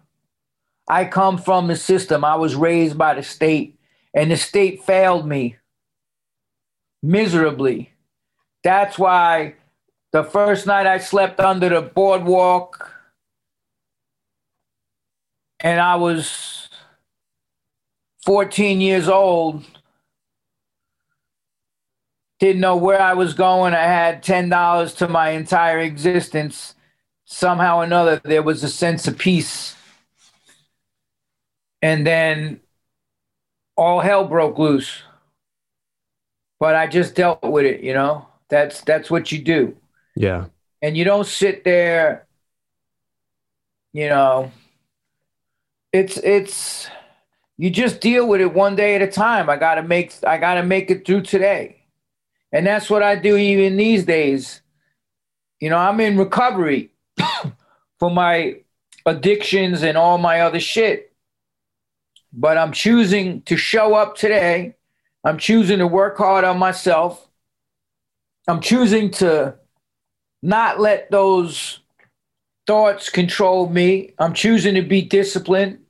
[0.89, 2.25] I come from the system.
[2.25, 3.77] I was raised by the state,
[4.15, 5.57] and the state failed me
[7.03, 7.95] miserably.
[8.63, 9.57] That's why
[10.13, 12.93] the first night I slept under the boardwalk,
[15.59, 16.68] and I was
[18.29, 19.65] 14 years old
[22.39, 23.73] didn't know where I was going.
[23.73, 26.75] I had $10 to my entire existence.
[27.25, 29.77] Somehow or another, there was a sense of peace.
[31.81, 32.61] And then
[33.79, 35.05] all hell broke loose.
[36.61, 38.27] But I just dealt with it, you know?
[38.51, 39.75] That's that's what you do.
[40.15, 40.49] Yeah.
[40.83, 42.27] And you don't sit there,
[43.95, 44.53] you know.
[45.95, 46.91] It's it's
[47.59, 49.51] you just deal with it one day at a time.
[49.51, 51.85] I gotta make I gotta make it through today.
[52.53, 54.63] And that's what I do even these days.
[55.61, 56.93] You know, I'm in recovery
[57.99, 58.61] for my
[59.05, 61.13] addictions and all my other shit.
[62.33, 64.77] But I'm choosing to show up today.
[65.25, 67.27] I'm choosing to work hard on myself.
[68.47, 69.57] I'm choosing to
[70.43, 71.81] not let those
[72.67, 74.15] thoughts control me.
[74.19, 75.81] I'm choosing to be disciplined.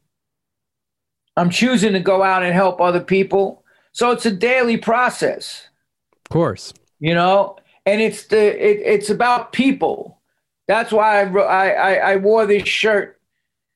[1.38, 3.64] I'm choosing to go out and help other people.
[3.92, 5.68] So it's a daily process.
[6.12, 6.74] Of course.
[6.98, 10.20] You know, and it's the it, it's about people.
[10.66, 13.20] That's why I, I I wore this shirt,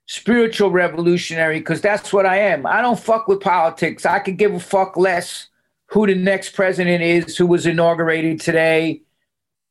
[0.06, 2.66] spiritual revolutionary, because that's what I am.
[2.66, 4.04] I don't fuck with politics.
[4.04, 5.48] I could give a fuck less
[5.86, 9.02] who the next president is, who was inaugurated today.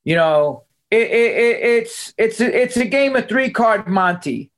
[0.06, 4.49] You know, it, it, it, it's it's a, it's a game of three card Monty.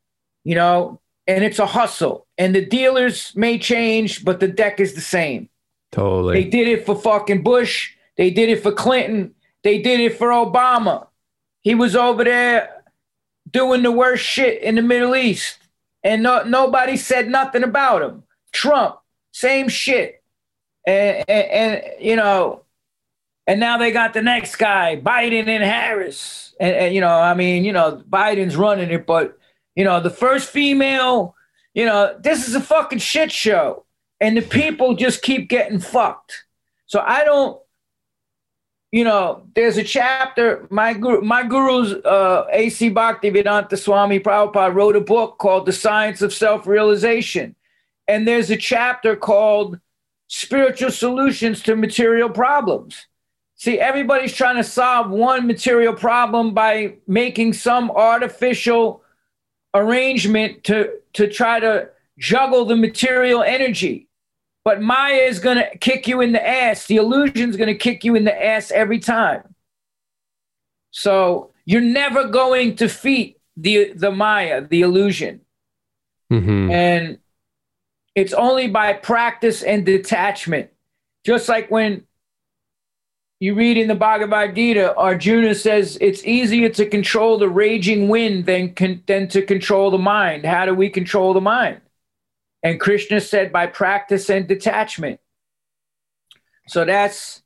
[0.43, 2.27] You know, and it's a hustle.
[2.37, 5.49] And the dealers may change, but the deck is the same.
[5.91, 6.43] Totally.
[6.43, 7.93] They did it for fucking Bush.
[8.17, 9.35] They did it for Clinton.
[9.63, 11.07] They did it for Obama.
[11.61, 12.83] He was over there
[13.49, 15.59] doing the worst shit in the Middle East,
[16.03, 18.23] and no, nobody said nothing about him.
[18.51, 18.97] Trump,
[19.31, 20.21] same shit.
[20.85, 22.63] And, and, and, you know,
[23.47, 26.53] and now they got the next guy, Biden and Harris.
[26.59, 29.37] And, and, you know, I mean, you know, Biden's running it, but
[29.75, 31.35] you know, the first female,
[31.73, 33.85] you know, this is a fucking shit show,
[34.19, 36.45] and the people just keep getting fucked.
[36.85, 37.59] So I don't,
[38.91, 40.67] you know, there's a chapter.
[40.69, 42.91] My guru, my guru's uh, A.C.
[42.91, 47.55] Bhaktivedanta Swami Prabhupada wrote a book called The Science of Self-Realization,
[48.07, 49.79] and there's a chapter called
[50.27, 53.07] Spiritual Solutions to Material Problems.
[53.55, 59.02] See, everybody's trying to solve one material problem by making some artificial
[59.73, 64.07] arrangement to to try to juggle the material energy.
[64.65, 66.87] But Maya is going to kick you in the ass.
[66.87, 69.55] The illusion is going to kick you in the ass every time.
[70.91, 75.41] So you're never going to defeat the the Maya, the illusion.
[76.31, 76.71] Mm-hmm.
[76.71, 77.17] And
[78.15, 80.69] it's only by practice and detachment.
[81.25, 82.05] Just like when
[83.43, 88.45] you read in the Bhagavad Gita, Arjuna says it's easier to control the raging wind
[88.45, 88.73] than,
[89.05, 90.45] than to control the mind.
[90.45, 91.81] How do we control the mind?
[92.63, 95.19] And Krishna said by practice and detachment.
[96.69, 97.43] So that's,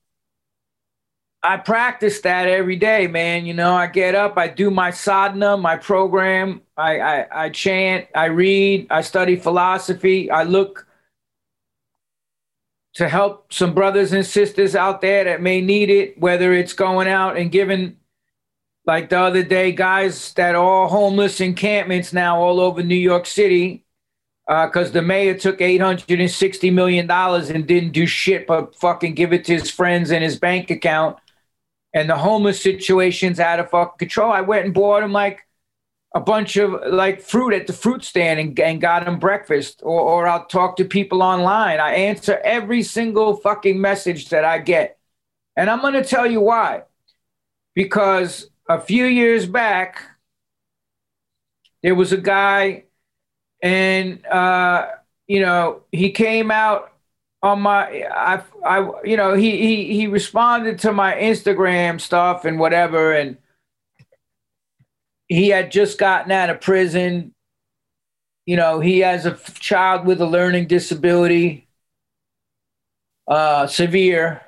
[1.41, 3.47] I practice that every day, man.
[3.47, 8.05] You know, I get up, I do my sadhana, my program, I, I, I chant,
[8.13, 10.86] I read, I study philosophy, I look
[12.97, 17.07] to help some brothers and sisters out there that may need it, whether it's going
[17.07, 17.95] out and giving,
[18.87, 23.27] like the other day, guys that are all homeless encampments now all over New York
[23.27, 23.85] City
[24.47, 29.45] because uh, the mayor took $860 million and didn't do shit but fucking give it
[29.45, 31.17] to his friends in his bank account.
[31.93, 34.31] And the homeless situation's out of fucking control.
[34.31, 35.46] I went and bought him like
[36.15, 39.81] a bunch of like fruit at the fruit stand and, and got him breakfast.
[39.83, 41.79] Or, or I'll talk to people online.
[41.79, 44.97] I answer every single fucking message that I get.
[45.55, 46.83] And I'm going to tell you why.
[47.73, 50.01] Because a few years back,
[51.83, 52.85] there was a guy
[53.61, 54.87] and uh,
[55.27, 56.93] you know he came out
[57.41, 62.59] on my I I you know he he he responded to my Instagram stuff and
[62.59, 63.37] whatever and
[65.27, 67.33] he had just gotten out of prison
[68.45, 71.67] you know he has a child with a learning disability
[73.27, 74.41] uh severe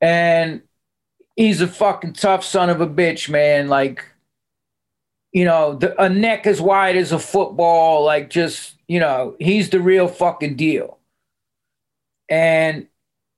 [0.00, 0.62] and
[1.36, 4.04] he's a fucking tough son of a bitch man like
[5.32, 9.70] you know, the, a neck as wide as a football, like just, you know, he's
[9.70, 10.98] the real fucking deal.
[12.28, 12.86] And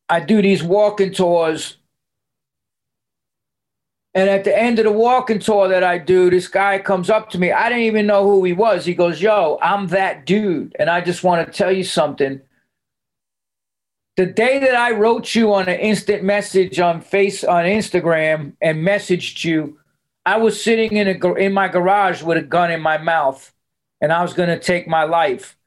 [0.09, 1.77] I do these walking tours.
[4.15, 7.31] And at the end of the walking tour that I do, this guy comes up
[7.31, 7.51] to me.
[7.51, 8.85] I didn't even know who he was.
[8.85, 10.77] He goes, Yo, I'm that dude.
[10.79, 12.41] And I just want to tell you something.
[14.17, 18.87] The day that I wrote you on an instant message on face on Instagram and
[18.87, 19.81] messaged you,
[20.25, 23.53] I was sitting in a in my garage with a gun in my mouth,
[24.01, 25.59] and I was going to take my life.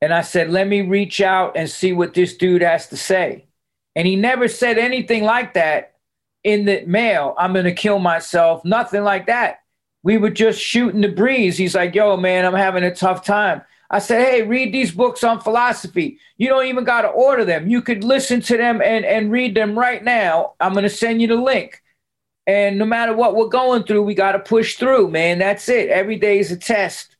[0.00, 3.46] And I said, "Let me reach out and see what this dude has to say."
[3.96, 5.95] And he never said anything like that
[6.46, 7.34] in the mail.
[7.36, 8.64] I'm going to kill myself.
[8.64, 9.58] Nothing like that.
[10.04, 11.58] We were just shooting the breeze.
[11.58, 15.24] He's like, "Yo, man, I'm having a tough time." I said, "Hey, read these books
[15.24, 16.20] on philosophy.
[16.38, 17.68] You don't even got to order them.
[17.68, 20.54] You could listen to them and and read them right now.
[20.60, 21.82] I'm going to send you the link."
[22.46, 25.40] And no matter what we're going through, we got to push through, man.
[25.40, 25.88] That's it.
[25.88, 27.16] Every day is a test.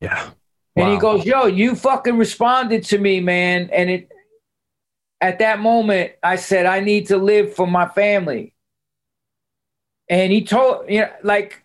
[0.00, 0.30] Yeah.
[0.76, 0.84] Wow.
[0.84, 3.70] And he goes, Yo, you fucking responded to me, man.
[3.72, 4.12] And it,
[5.20, 8.54] at that moment, I said, I need to live for my family.
[10.08, 11.62] And he told, you know, like,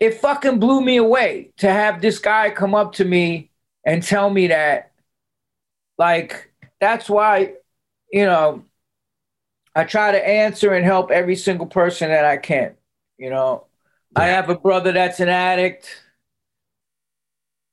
[0.00, 3.50] it fucking blew me away to have this guy come up to me
[3.84, 4.92] and tell me that.
[5.96, 7.54] Like, that's why,
[8.12, 8.64] you know,
[9.74, 12.74] I try to answer and help every single person that I can.
[13.18, 13.66] You know,
[14.16, 14.22] yeah.
[14.22, 16.02] I have a brother that's an addict.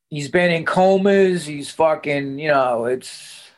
[0.10, 1.46] He's been in comas.
[1.46, 3.50] He's fucking, you know, it's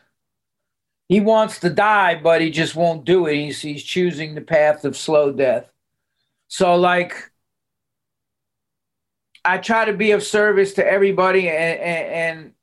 [1.10, 3.36] he wants to die, but he just won't do it.
[3.36, 5.73] He's he's choosing the path of slow death.
[6.54, 7.32] So like
[9.44, 12.54] I try to be of service to everybody and, and, and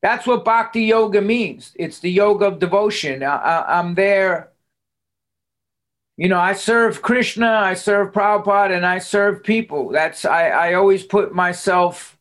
[0.00, 1.72] that's what bhakti yoga means.
[1.74, 3.22] It's the yoga of devotion.
[3.22, 4.50] I, I'm there
[6.16, 9.90] you know, I serve Krishna, I serve Prabhupada, and I serve people.
[9.90, 12.16] That's I, I always put myself,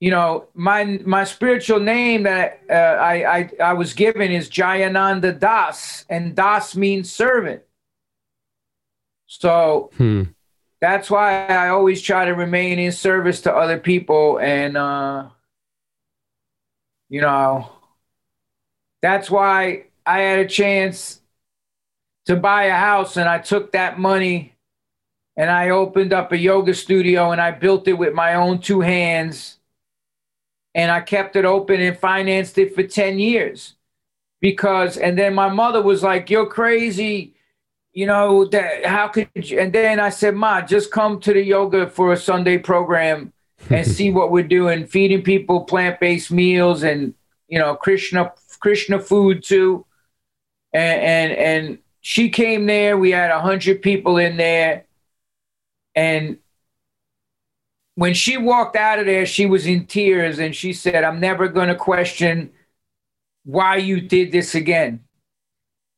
[0.00, 5.38] you know, my my spiritual name that uh, I, I I was given is Jayananda
[5.38, 7.62] Das, and Das means servant.
[9.32, 10.24] So hmm.
[10.80, 15.28] that's why I always try to remain in service to other people, and uh,
[17.08, 17.70] you know,
[19.02, 21.20] that's why I had a chance
[22.26, 24.54] to buy a house and I took that money
[25.36, 28.80] and I opened up a yoga studio and I built it with my own two
[28.80, 29.58] hands
[30.74, 33.74] and I kept it open and financed it for 10 years
[34.40, 37.34] because and then my mother was like you're crazy
[37.92, 41.42] you know that how could you and then I said ma just come to the
[41.42, 43.32] yoga for a Sunday program
[43.68, 47.14] and see what we're doing feeding people plant-based meals and
[47.48, 49.84] you know Krishna Krishna food too
[50.72, 52.96] and and and she came there.
[52.96, 54.86] We had a hundred people in there,
[55.94, 56.38] and
[57.94, 61.48] when she walked out of there, she was in tears, and she said, "I'm never
[61.48, 62.50] going to question
[63.44, 65.04] why you did this again."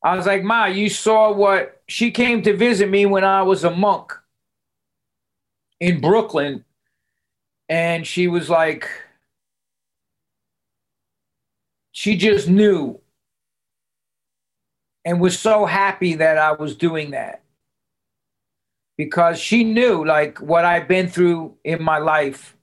[0.03, 3.65] I was like, "Ma, you saw what she came to visit me when I was
[3.65, 4.13] a monk
[5.81, 6.65] in Brooklyn."
[7.69, 8.89] And she was like,
[11.93, 13.01] she just knew
[15.05, 17.43] and was so happy that I was doing that
[18.97, 22.57] because she knew like what I've been through in my life.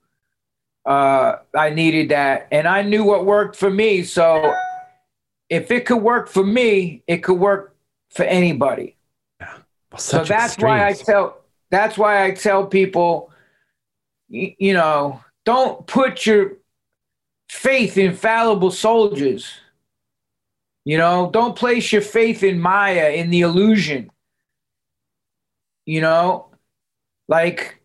[0.86, 4.02] Uh, I needed that, and I knew what worked for me.
[4.02, 4.54] So
[5.48, 7.76] if it could work for me, it could work
[8.10, 8.96] for anybody.
[9.96, 11.38] So that's why I tell.
[11.70, 13.30] That's why I tell people,
[14.28, 16.52] you, you know, don't put your
[17.48, 19.60] faith in fallible soldiers
[20.84, 24.10] you know, don't place your faith in Maya, in the illusion.
[25.84, 26.48] You know,
[27.28, 27.80] like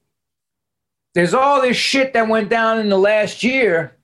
[1.13, 3.97] there's all this shit that went down in the last year.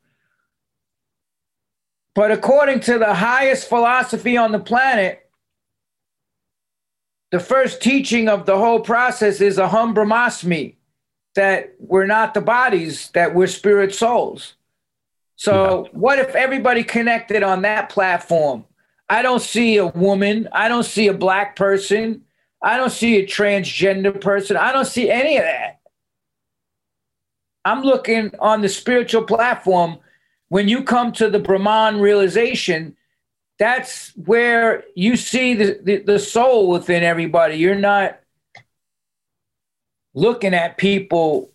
[2.14, 5.21] But according to the highest philosophy on the planet,
[7.32, 10.76] the first teaching of the whole process is aham brahmasmi,
[11.36, 14.56] that we're not the bodies, that we're spirit souls.
[15.38, 15.90] So, yeah.
[15.94, 18.66] what if everybody connected on that platform?
[19.10, 20.48] I don't see a woman.
[20.52, 22.24] I don't see a black person.
[22.62, 24.56] I don't see a transgender person.
[24.56, 25.80] I don't see any of that.
[27.66, 29.98] I'm looking on the spiritual platform.
[30.50, 32.96] When you come to the Brahman realization,
[33.62, 37.58] that's where you see the, the, the soul within everybody.
[37.58, 38.20] You're not
[40.16, 41.52] looking at people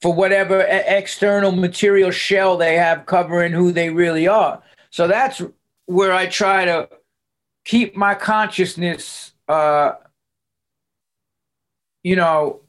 [0.00, 4.62] for whatever external material shell they have covering who they really are.
[4.90, 5.42] So that's
[5.86, 6.88] where I try to
[7.64, 9.94] keep my consciousness, uh,
[12.04, 12.60] you know,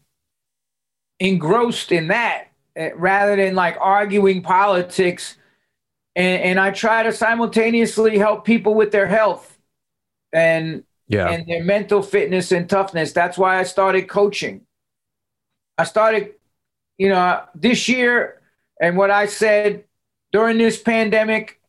[1.20, 5.38] engrossed in that eh, rather than like arguing politics.
[6.20, 9.58] And, and I try to simultaneously help people with their health
[10.34, 11.30] and Yeah.
[11.32, 13.14] and their mental fitness and toughness.
[13.14, 14.68] That's why I started coaching.
[15.78, 16.36] I started,
[16.98, 18.42] you know, this year,
[18.82, 19.86] and what I said
[20.34, 21.62] during this pandemic,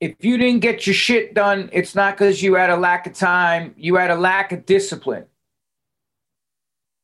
[0.00, 3.12] if you didn't get your shit done, it's not because you had a lack of
[3.12, 5.26] time, you had a lack of discipline.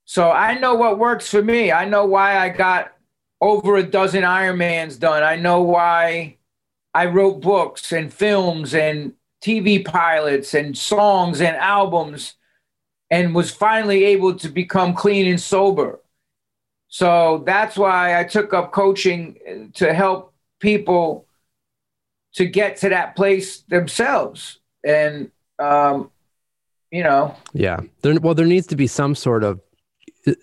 [0.07, 1.71] So I know what works for me.
[1.71, 2.93] I know why I got
[3.41, 5.23] over a dozen Ironmans done.
[5.23, 6.36] I know why
[6.97, 9.13] I wrote books and films and
[9.45, 12.37] TV pilots and songs and albums
[13.11, 16.01] and was finally able to become clean and sober.
[16.89, 21.27] So that's why I took up coaching to help people
[22.37, 24.61] to get to that place themselves.
[24.83, 26.11] And, um,
[26.91, 27.81] you know, Yeah.
[28.01, 29.61] There, well, there needs to be some sort of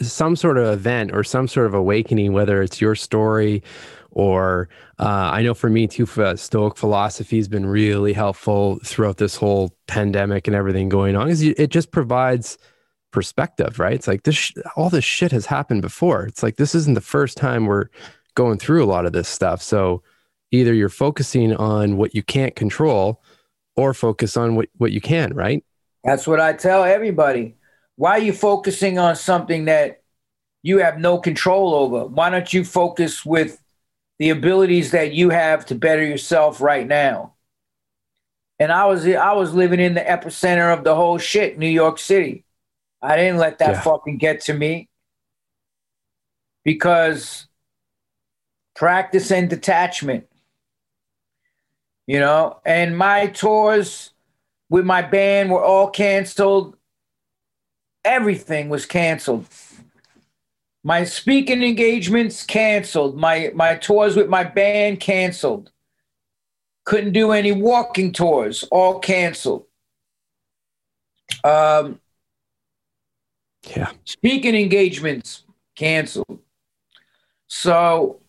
[0.02, 3.64] some sort of event or some sort of awakening, whether it's your story
[4.14, 9.18] or uh, I know for me too, uh, Stoic philosophy has been really helpful throughout
[9.18, 11.30] this whole pandemic and everything going on.
[11.30, 12.58] Is it just provides
[13.12, 13.94] perspective, right?
[13.94, 16.26] It's like this, sh- all this shit has happened before.
[16.26, 17.88] It's like this isn't the first time we're
[18.36, 19.62] going through a lot of this stuff.
[19.62, 20.04] So
[20.52, 23.22] either you're focusing on what you can't control
[23.76, 25.64] or focus on what, what you can, right?
[26.04, 27.56] That's what I tell everybody.
[27.96, 30.02] Why are you focusing on something that
[30.62, 32.06] you have no control over?
[32.06, 33.63] Why don't you focus with
[34.20, 37.34] the abilities that you have to better yourself right now?
[38.60, 42.00] And I was I was living in the epicenter of the whole shit, New York
[42.00, 42.46] City.
[43.02, 43.82] I didn't let that Yeah.
[43.82, 44.90] fucking get to me
[46.64, 47.48] because
[48.76, 50.28] practice and detachment.
[52.06, 54.12] You know, and my tours
[54.70, 56.78] with my band were all canceled.
[58.06, 59.48] Everything was canceled.
[60.84, 63.18] My speaking engagements canceled.
[63.18, 65.72] My my tours with my band canceled.
[66.86, 69.66] Couldn't do any walking tours, all canceled.
[71.44, 72.00] Um,
[73.70, 73.92] Yeah.
[74.04, 75.44] speaking engagements
[75.76, 76.40] canceled.
[77.48, 78.20] So,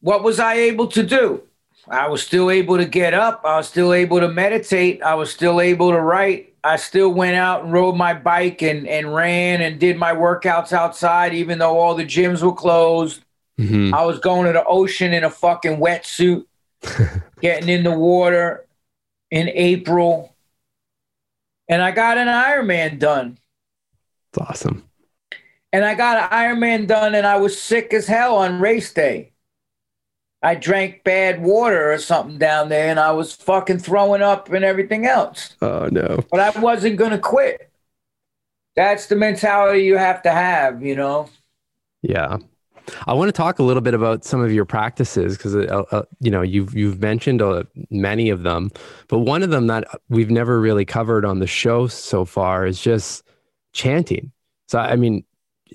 [0.00, 1.42] what was I able to do?
[1.88, 3.42] I was still able to get up.
[3.44, 5.02] I was still able to meditate.
[5.02, 6.54] I was still able to write.
[6.66, 10.72] I still went out and rode my bike and, and ran and did my workouts
[10.72, 13.22] outside, even though all the gyms were closed.
[13.58, 13.94] Mhm.
[13.94, 16.44] I was going to the ocean in a fucking wetsuit,
[17.40, 18.66] getting in the water
[19.30, 20.34] in April.
[21.68, 23.38] And I got an Ironman done.
[24.30, 24.88] It's awesome.
[25.72, 29.30] And I got an Ironman done, and I was sick as hell on race day.
[30.42, 34.64] I drank bad water or something down there, and I was fucking throwing up and
[34.64, 35.56] everything else.
[35.62, 36.24] Oh no.
[36.30, 37.70] But I wasn't going to quit.
[38.74, 41.30] That's the mentality you have to have, you know?
[42.02, 42.36] Yeah.
[43.06, 46.02] I want to talk a little bit about some of your practices because uh, uh,
[46.20, 48.70] you know you've you've mentioned uh, many of them,
[49.08, 52.80] but one of them that we've never really covered on the show so far is
[52.80, 53.24] just
[53.72, 54.30] chanting.
[54.68, 55.24] So I mean,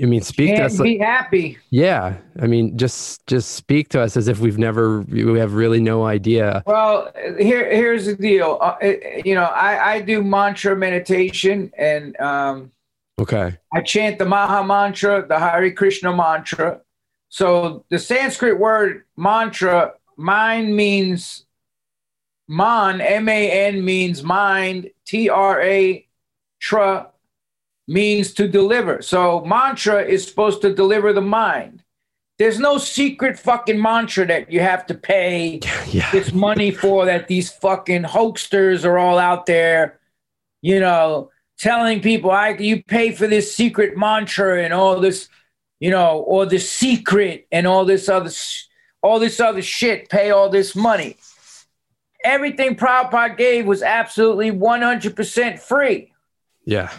[0.01, 0.79] I mean, speak to us.
[0.79, 1.57] be happy.
[1.69, 5.81] yeah, I mean, just just speak to us as if we've never we have really
[5.81, 6.63] no idea.
[6.65, 8.57] Well, here here's the deal.
[8.61, 12.71] Uh, it- you know, I, I do mantra meditation, and um,
[13.19, 13.57] Okay.
[13.73, 16.81] I chant the Maha Mantra, the Hare Krishna mantra.
[17.29, 21.45] So the Sanskrit word mantra, mind means
[22.47, 26.07] man, M A N means mind, T R A,
[26.59, 27.10] tra
[27.91, 29.01] means to deliver.
[29.01, 31.83] So mantra is supposed to deliver the mind.
[32.39, 35.59] There's no secret fucking mantra that you have to pay
[35.91, 36.09] Yeah.
[36.11, 39.99] this money for that these fucking hoaxsters are all out there,
[40.61, 41.29] you know,
[41.59, 45.29] telling people I you pay for this secret mantra and all this,
[45.79, 48.63] you know, or the secret and all this other sh-
[49.03, 51.17] all this other shit, pay all this money.
[52.23, 56.13] Everything Prabhupada gave was absolutely 100% free.
[56.65, 56.91] Yeah.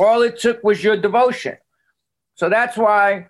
[0.00, 1.56] All it took was your devotion.
[2.34, 3.28] So that's why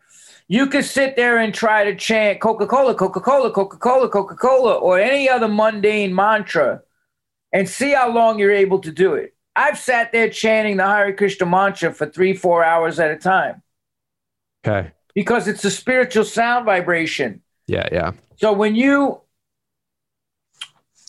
[0.48, 4.36] you could sit there and try to chant Coca Cola, Coca Cola, Coca Cola, Coca
[4.36, 6.82] Cola, or any other mundane mantra
[7.52, 9.34] and see how long you're able to do it.
[9.56, 13.62] I've sat there chanting the Hare Krishna mantra for three, four hours at a time
[14.64, 14.92] Okay.
[15.14, 17.42] because it's a spiritual sound vibration.
[17.66, 17.88] Yeah.
[17.90, 18.12] Yeah.
[18.36, 19.20] So when you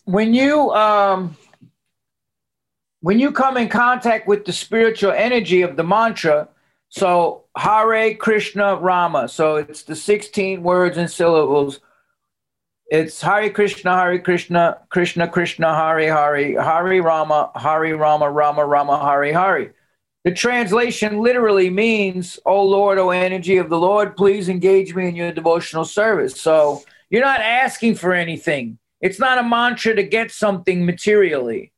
[0.05, 1.37] when you um
[3.01, 6.47] when you come in contact with the spiritual energy of the mantra,
[6.89, 11.79] so Hare Krishna Rama, so it's the 16 words and syllables.
[12.87, 19.03] It's Hare Krishna, Hare Krishna, Krishna Krishna, Hare Hare, Hare Rama, Hare Rama, Rama Rama,
[19.03, 19.73] Hare Hare.
[20.23, 25.15] The translation literally means, "Oh Lord, oh energy of the Lord, please engage me in
[25.15, 28.77] your devotional service." So you're not asking for anything.
[28.99, 31.70] It's not a mantra to get something materially.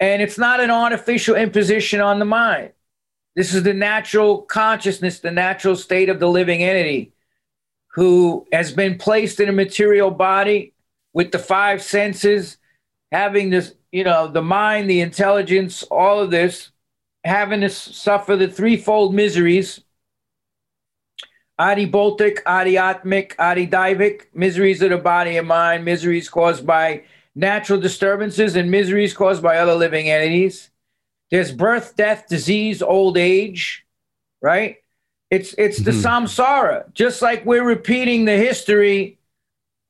[0.00, 2.72] And it's not an artificial imposition on the mind.
[3.36, 7.12] This is the natural consciousness, the natural state of the living entity
[7.94, 10.72] who has been placed in a material body
[11.12, 12.56] with the five senses,
[13.12, 16.70] having this, you know, the mind, the intelligence, all of this,
[17.24, 19.80] having to suffer the threefold miseries
[21.60, 27.02] Adiboltic, adiatmic, adidaivic, miseries of the body and mind, miseries caused by
[27.34, 30.70] natural disturbances, and miseries caused by other living entities.
[31.30, 33.86] There's birth, death, disease, old age,
[34.42, 34.78] right?
[35.30, 36.24] It's it's the mm-hmm.
[36.24, 39.18] samsara, just like we're repeating the history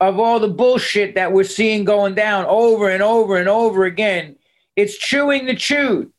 [0.01, 4.37] of all the bullshit that we're seeing going down over and over and over again.
[4.77, 6.13] It's chewing the chewed,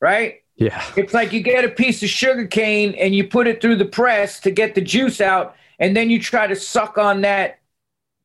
[0.00, 0.42] right?
[0.56, 0.82] Yeah.
[0.96, 3.84] It's like you get a piece of sugar cane and you put it through the
[3.84, 7.57] press to get the juice out, and then you try to suck on that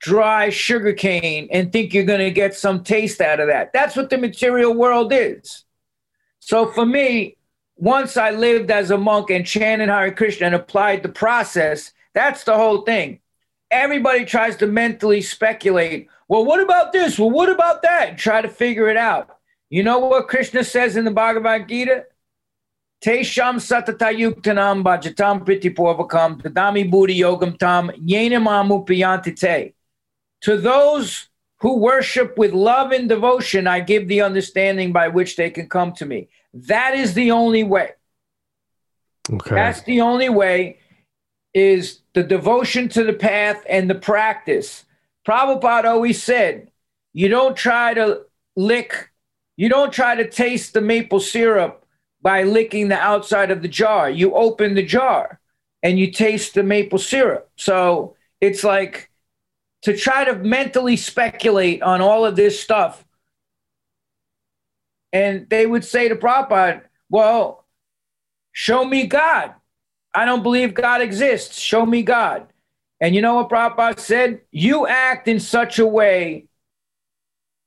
[0.03, 3.71] dry sugar cane and think you're going to get some taste out of that.
[3.71, 5.63] That's what the material world is.
[6.39, 7.37] So for me,
[7.77, 12.43] once I lived as a monk and chanted Hare Krishna and applied the process, that's
[12.43, 13.21] the whole thing.
[13.71, 16.09] Everybody tries to mentally speculate.
[16.27, 17.17] Well, what about this?
[17.17, 18.09] Well, what about that?
[18.09, 19.29] And try to figure it out.
[19.69, 22.07] You know what Krishna says in the Bhagavad Gita?
[23.01, 29.73] Tesham satatayuktanam bhajatam pritipurvakam tadami buddhi yogam tam yenamamu piyantite.
[30.43, 31.29] To those
[31.59, 35.93] who worship with love and devotion, I give the understanding by which they can come
[35.93, 36.29] to me.
[36.53, 37.91] That is the only way.
[39.31, 39.55] Okay.
[39.55, 40.79] That's the only way
[41.53, 44.83] is the devotion to the path and the practice.
[45.25, 46.71] Prabhupada always said,
[47.13, 48.23] you don't try to
[48.55, 49.11] lick,
[49.55, 51.85] you don't try to taste the maple syrup
[52.21, 54.09] by licking the outside of the jar.
[54.09, 55.39] You open the jar
[55.81, 57.49] and you taste the maple syrup.
[57.55, 59.09] So it's like
[59.83, 63.05] to try to mentally speculate on all of this stuff.
[65.11, 67.65] And they would say to Prabhupada, well,
[68.51, 69.53] show me God.
[70.13, 71.59] I don't believe God exists.
[71.59, 72.47] Show me God.
[72.99, 74.41] And you know what Prabhupada said?
[74.51, 76.47] You act in such a way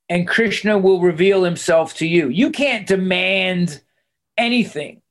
[0.09, 2.29] and Krishna will reveal himself to you.
[2.29, 3.81] You can't demand
[4.37, 5.01] anything.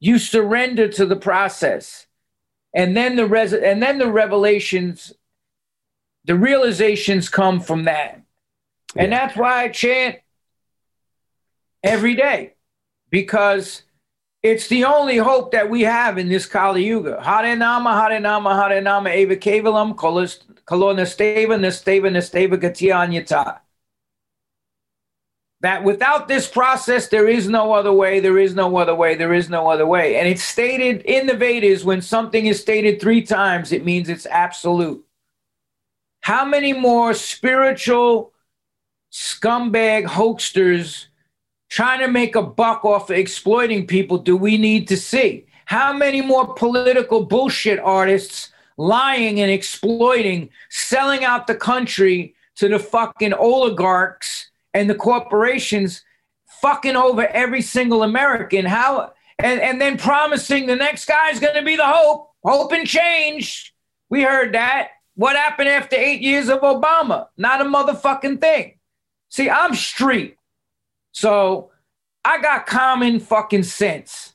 [0.00, 2.06] You surrender to the process.
[2.74, 5.12] And then the res- and then the revelations,
[6.26, 8.22] the realizations come from that.
[8.94, 9.04] Yeah.
[9.04, 10.16] And that's why I chant
[11.82, 12.54] every day
[13.10, 13.82] because
[14.42, 17.22] it's the only hope that we have in this Kali Yuga.
[17.22, 20.26] Hare Nama, Hare Nama, Hare Nama, Eva Kevalam, Kolona
[20.66, 23.60] Steva, Nesteva, Nesteva, Gatianyata
[25.60, 29.32] that without this process, there is no other way, there is no other way, there
[29.32, 30.16] is no other way.
[30.16, 34.26] And it's stated in the Vedas when something is stated three times, it means it's
[34.26, 35.05] absolute.
[36.26, 38.32] How many more spiritual
[39.12, 41.06] scumbag hoaxsters
[41.68, 45.46] trying to make a buck off of exploiting people do we need to see?
[45.66, 52.80] How many more political bullshit artists lying and exploiting, selling out the country to the
[52.80, 54.50] fucking oligarchs?
[54.76, 56.04] and the corporations
[56.60, 58.66] fucking over every single American.
[58.66, 63.74] How and, and then promising the next guy's gonna be the hope, hope and change.
[64.10, 64.88] We heard that.
[65.16, 67.28] What happened after eight years of Obama?
[67.36, 68.78] Not a motherfucking thing.
[69.28, 70.36] See, I'm street.
[71.12, 71.70] So
[72.24, 74.34] I got common fucking sense.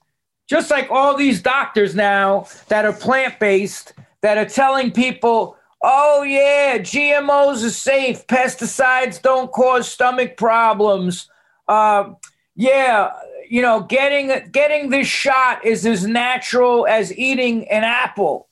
[0.49, 6.21] Just like all these doctors now that are plant based that are telling people, Oh,
[6.21, 8.27] yeah, GMOs are safe.
[8.27, 11.27] Pesticides don't cause stomach problems.
[11.67, 12.11] Uh,
[12.55, 13.11] yeah,
[13.49, 18.47] you know, getting getting this shot is as natural as eating an apple.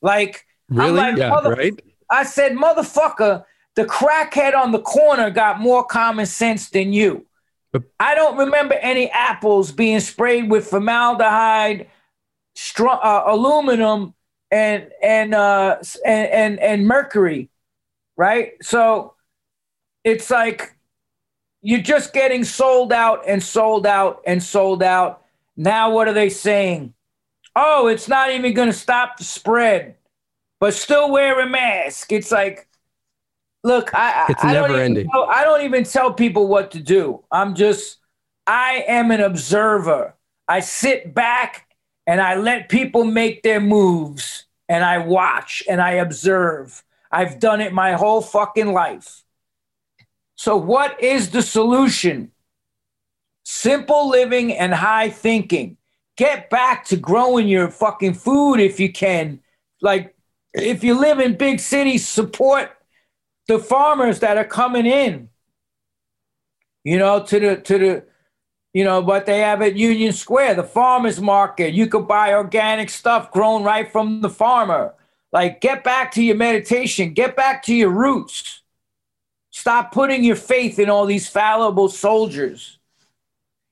[0.00, 0.92] Like, really?
[0.92, 1.72] Like, yeah, right?
[2.10, 3.44] I said, motherfucker,
[3.76, 7.26] the crackhead on the corner got more common sense than you.
[8.00, 11.86] I don't remember any apples being sprayed with formaldehyde,
[12.54, 14.14] str- uh, aluminum,
[14.50, 17.48] and and uh and and, and mercury
[18.16, 19.14] right so
[20.04, 20.74] it's like
[21.62, 25.22] you're just getting sold out and sold out and sold out
[25.56, 26.92] now what are they saying
[27.54, 29.94] oh it's not even going to stop the spread
[30.60, 32.68] but still wear a mask it's like
[33.64, 37.24] look i it's I, never don't ending i don't even tell people what to do
[37.32, 37.98] i'm just
[38.46, 40.14] i am an observer
[40.46, 41.66] i sit back
[42.10, 46.82] and I let people make their moves and I watch and I observe.
[47.12, 49.22] I've done it my whole fucking life.
[50.34, 52.32] So, what is the solution?
[53.44, 55.76] Simple living and high thinking.
[56.16, 59.38] Get back to growing your fucking food if you can.
[59.80, 60.16] Like,
[60.54, 62.70] if you live in big cities, support
[63.48, 65.28] the farmers that are coming in.
[66.84, 68.04] you know, to the to the
[68.72, 71.74] you know, what they have at Union Square, the farmers market.
[71.74, 74.94] You could buy organic stuff grown right from the farmer.
[75.32, 78.62] Like, get back to your meditation, get back to your roots.
[79.50, 82.78] Stop putting your faith in all these fallible soldiers.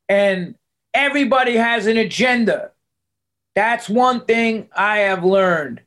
[0.08, 0.56] And
[0.94, 2.72] everybody has an agenda.
[3.54, 5.82] That's one thing I have learned.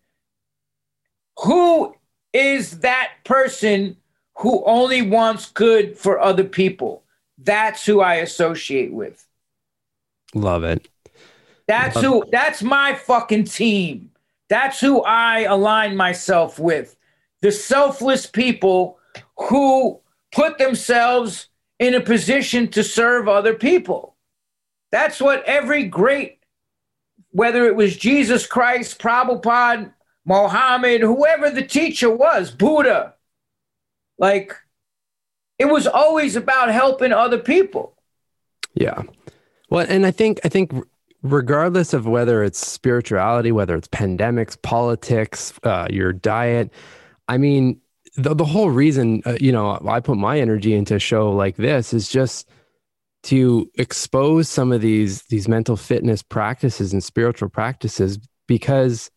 [1.39, 1.95] Who
[2.33, 3.97] is that person
[4.37, 7.03] who only wants good for other people?
[7.37, 9.25] That's who I associate with.
[10.33, 10.87] Love it.
[11.67, 14.11] That's Love who, that's my fucking team.
[14.49, 16.95] That's who I align myself with.
[17.41, 18.99] The selfless people
[19.37, 19.99] who
[20.31, 21.47] put themselves
[21.79, 24.15] in a position to serve other people.
[24.91, 26.39] That's what every great,
[27.31, 29.93] whether it was Jesus Christ, Prabhupada,
[30.25, 33.15] Mohammed, whoever the teacher was, Buddha,
[34.17, 34.55] like
[35.57, 37.97] it was always about helping other people.
[38.73, 39.03] Yeah.
[39.69, 40.71] Well, and I think I think
[41.23, 46.71] regardless of whether it's spirituality, whether it's pandemics, politics, uh, your diet,
[47.27, 47.79] I mean,
[48.15, 51.55] the, the whole reason uh, you know I put my energy into a show like
[51.55, 52.49] this is just
[53.23, 59.11] to expose some of these these mental fitness practices and spiritual practices because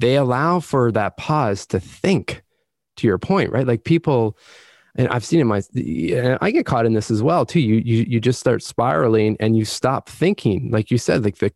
[0.00, 2.42] they allow for that pause to think
[2.96, 3.66] to your point right?
[3.66, 4.36] Like people
[4.96, 5.62] and I've seen it my
[6.40, 7.60] I get caught in this as well too.
[7.60, 10.70] You you you just start spiraling and you stop thinking.
[10.70, 11.52] Like you said like the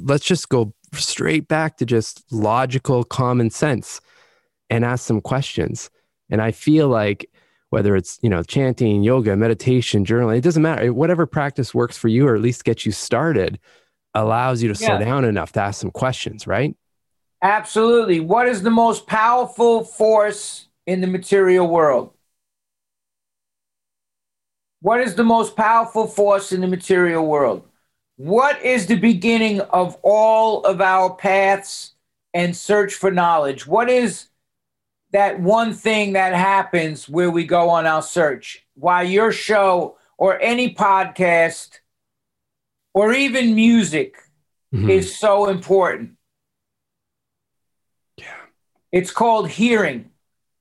[0.00, 4.00] let's just go straight back to just logical common sense
[4.70, 5.90] and ask some questions.
[6.30, 7.30] And I feel like
[7.70, 10.92] whether it's, you know, chanting, yoga, meditation, journaling, it doesn't matter.
[10.92, 13.58] Whatever practice works for you or at least gets you started
[14.14, 16.74] allows you to slow down enough to ask some questions, right?
[17.42, 18.20] Absolutely.
[18.20, 22.12] What is the most powerful force in the material world?
[24.80, 27.64] What is the most powerful force in the material world?
[28.16, 31.92] What is the beginning of all of our paths
[32.34, 33.66] and search for knowledge?
[33.66, 34.28] What is
[35.12, 38.66] that one thing that happens where we go on our search.
[38.74, 41.78] Why your show or any podcast
[42.92, 44.16] or even music
[44.74, 44.90] mm-hmm.
[44.90, 46.17] is so important.
[48.90, 50.10] It's called hearing.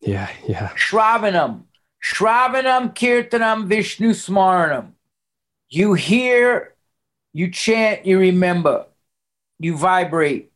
[0.02, 0.70] Yeah, yeah.
[0.70, 1.64] Shravanam.
[2.04, 4.92] Shravanam Kirtanam Vishnu Smaranam.
[5.70, 6.76] You hear,
[7.34, 8.86] you chant, you remember,
[9.60, 10.52] you vibrate.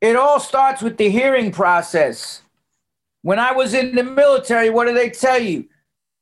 [0.00, 2.42] It all starts with the hearing process.
[3.22, 5.66] When I was in the military, what do they tell you?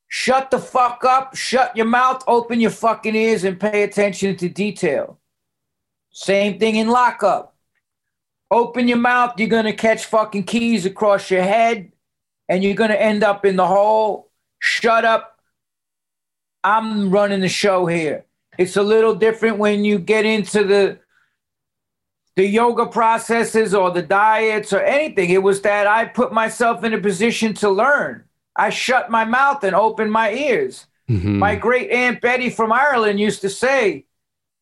[0.09, 4.49] Shut the fuck up, shut your mouth, open your fucking ears, and pay attention to
[4.49, 5.19] detail.
[6.11, 7.52] Same thing in lockup.
[8.53, 11.91] Open your mouth, you're gonna catch fucking keys across your head,
[12.51, 14.31] and you're gonna end up in the hole.
[14.59, 15.41] Shut up.
[16.63, 18.27] I'm running the show here.
[18.59, 20.99] It's a little different when you get into the
[22.37, 25.31] the yoga processes or the diets or anything.
[25.31, 28.25] It was that I put myself in a position to learn.
[28.55, 30.87] I shut my mouth and opened my ears.
[31.09, 31.39] Mm-hmm.
[31.39, 34.05] My great aunt Betty from Ireland used to say,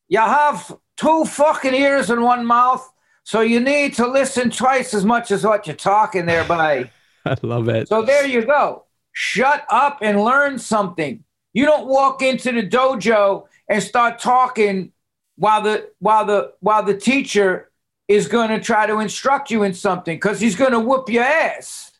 [0.08, 2.89] You have two fucking ears and one mouth,
[3.24, 6.90] so you need to listen twice as much as what you're talking there by.
[7.24, 7.88] I love it.
[7.88, 8.84] So there you go.
[9.12, 11.24] Shut up and learn something.
[11.52, 14.92] You don't walk into the dojo and start talking
[15.36, 17.70] while the while the while the teacher
[18.08, 21.24] is going to try to instruct you in something because he's going to whoop your
[21.24, 21.92] ass.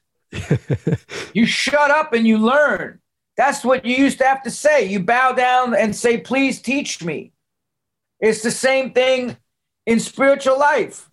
[1.35, 3.01] you shut up and you learn.
[3.37, 4.85] That's what you used to have to say.
[4.85, 7.33] You bow down and say, "Please teach me."
[8.21, 9.37] It's the same thing
[9.87, 11.10] in spiritual life.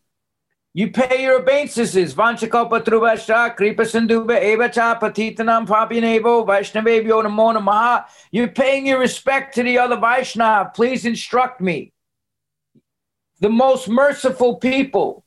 [0.77, 2.13] You pay your obeisances.
[2.13, 8.05] Vanchakopa Trubasha, Kripa Sindhuba, Evacha, Patitanam, Papyanevo, Vaishnavebhyo Namo Namaha.
[8.29, 10.75] You're paying your respect to the other Vaishnav.
[10.75, 11.93] Please instruct me
[13.39, 15.25] the most merciful people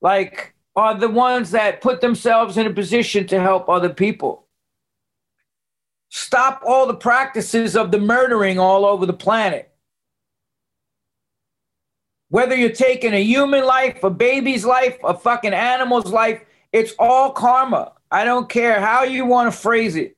[0.00, 4.48] like are the ones that put themselves in a position to help other people
[6.08, 9.72] stop all the practices of the murdering all over the planet
[12.28, 17.30] whether you're taking a human life a baby's life a fucking animal's life it's all
[17.30, 20.16] karma i don't care how you want to phrase it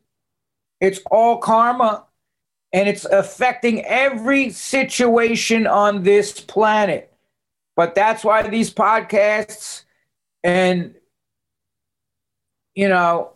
[0.81, 2.05] it's all karma
[2.73, 7.13] and it's affecting every situation on this planet.
[7.77, 9.85] But that's why these podcasts
[10.45, 10.95] and,
[12.75, 13.33] you know,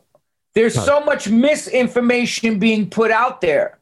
[0.54, 3.78] there's so much misinformation being put out there.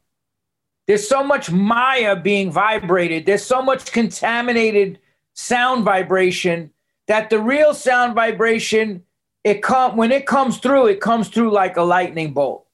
[0.87, 3.25] There's so much Maya being vibrated.
[3.25, 4.99] There's so much contaminated
[5.33, 6.71] sound vibration
[7.07, 9.03] that the real sound vibration,
[9.43, 12.67] it come when it comes through, it comes through like a lightning bolt.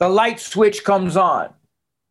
[0.00, 1.50] The light switch comes on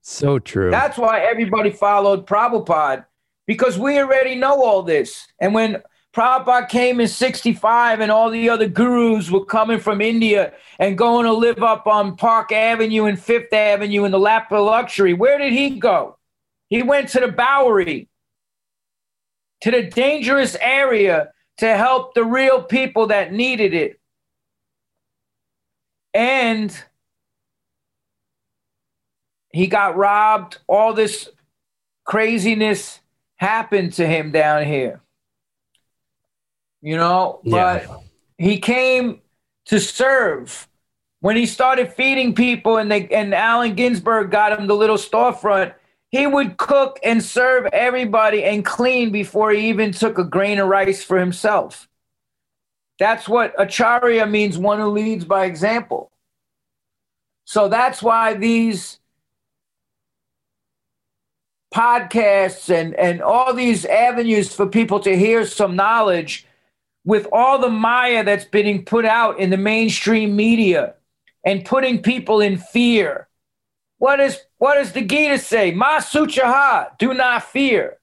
[0.01, 0.71] So true.
[0.71, 3.05] That's why everybody followed Prabhupada
[3.47, 5.27] because we already know all this.
[5.39, 5.81] And when
[6.13, 11.25] Prabhupada came in 65 and all the other gurus were coming from India and going
[11.25, 15.13] to live up on Park Avenue and Fifth Avenue in the lap of luxury.
[15.13, 16.17] Where did he go?
[16.69, 18.09] He went to the Bowery,
[19.61, 23.99] to the dangerous area to help the real people that needed it.
[26.13, 26.75] And
[29.51, 30.59] he got robbed.
[30.67, 31.27] All this
[32.05, 32.99] craziness
[33.37, 35.02] happened to him down here
[36.83, 37.97] you know, but yeah.
[38.37, 39.21] he came
[39.65, 40.67] to serve.
[41.21, 45.73] When he started feeding people and they and Allen Ginsberg got him the little storefront,
[46.09, 50.67] he would cook and serve everybody and clean before he even took a grain of
[50.67, 51.87] rice for himself.
[52.99, 56.11] That's what acharya means one who leads by example.
[57.45, 58.99] So that's why these
[61.73, 66.45] podcasts and, and all these avenues for people to hear some knowledge
[67.05, 70.95] with all the Maya that's being put out in the mainstream media
[71.43, 73.27] and putting people in fear.
[73.97, 75.71] What is what does the Gita say?
[75.71, 77.97] Ma suchaha, do not fear.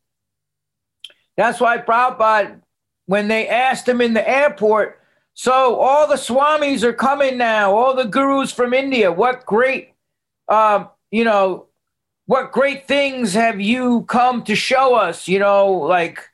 [1.37, 2.61] That's why Prabhupada,
[3.07, 5.01] when they asked him in the airport,
[5.35, 9.11] so all the swamis are coming now, all the gurus from India.
[9.11, 9.95] What great,
[10.49, 11.67] uh, you know,
[12.27, 15.29] what great things have you come to show us?
[15.29, 16.30] You know, like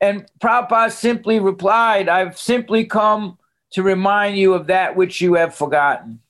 [0.00, 3.38] and Prabhupada simply replied, I've simply come
[3.72, 6.20] to remind you of that which you have forgotten.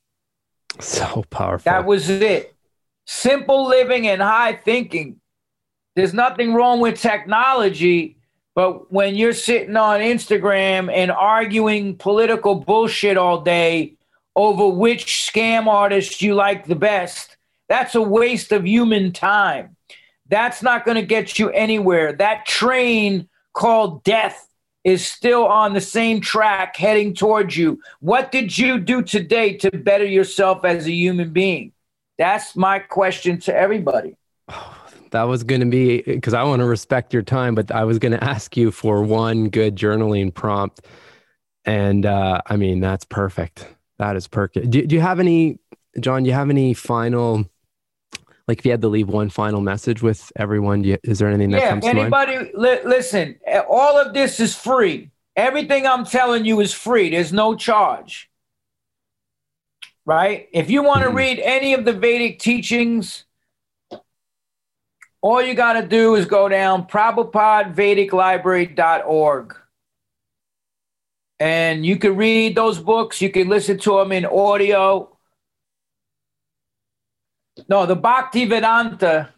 [0.81, 1.71] So powerful.
[1.71, 2.55] That was it.
[3.07, 5.21] Simple living and high thinking.
[5.97, 8.17] There's nothing wrong with technology,
[8.55, 13.97] but when you're sitting on Instagram and arguing political bullshit all day
[14.37, 17.37] over which scam artist you like the best,
[17.69, 19.77] that's a waste of human time.
[20.29, 22.13] That's not going to get you anywhere.
[22.13, 24.47] That train called death
[24.85, 27.81] is still on the same track heading towards you.
[28.01, 31.73] What did you do today to better yourself as a human being?
[32.19, 34.17] That's my question to everybody.
[35.11, 37.99] that was going to be because I want to respect your time, but I was
[37.99, 40.83] going to ask you for one good journaling prompt.
[41.65, 43.67] And uh, I mean, that's perfect.
[43.99, 44.71] That is perfect.
[44.71, 45.59] Do, do you have any,
[45.99, 47.47] John, do you have any final
[48.51, 51.51] like if you had to leave one final message with everyone you, is there anything
[51.51, 52.51] that yeah, comes anybody, to mind?
[52.57, 53.39] li- listen
[53.69, 55.13] all of this is free.
[55.37, 57.11] Everything i'm telling you is free.
[57.11, 58.29] There's no charge.
[60.05, 60.49] Right?
[60.53, 61.17] If you want to mm-hmm.
[61.17, 63.25] read any of the vedic teachings
[65.23, 69.57] all you got to do is go down prabhupadvediclibrary.org
[71.39, 73.21] and you can read those books.
[73.21, 75.15] You can listen to them in audio
[77.71, 79.31] no, the Bhakti Vedanta.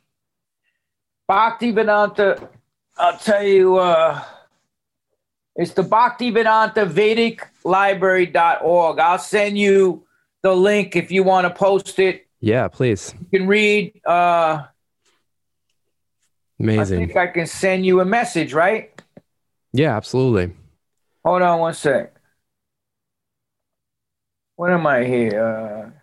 [1.29, 2.49] Bhakti Vedanta,
[2.97, 4.23] I'll tell you, uh,
[5.55, 8.99] it's the Bhakti Vedanta Vedic Library.org.
[8.99, 10.05] I'll send you
[10.43, 12.27] the link if you want to post it.
[12.41, 13.15] Yeah, please.
[13.31, 14.01] You can read.
[14.05, 14.65] Uh,
[16.59, 17.03] Amazing.
[17.03, 18.91] I think I can send you a message, right?
[19.73, 20.55] Yeah, absolutely.
[21.25, 22.15] Hold on one sec.
[24.57, 25.93] What am I here?
[25.95, 26.02] Uh,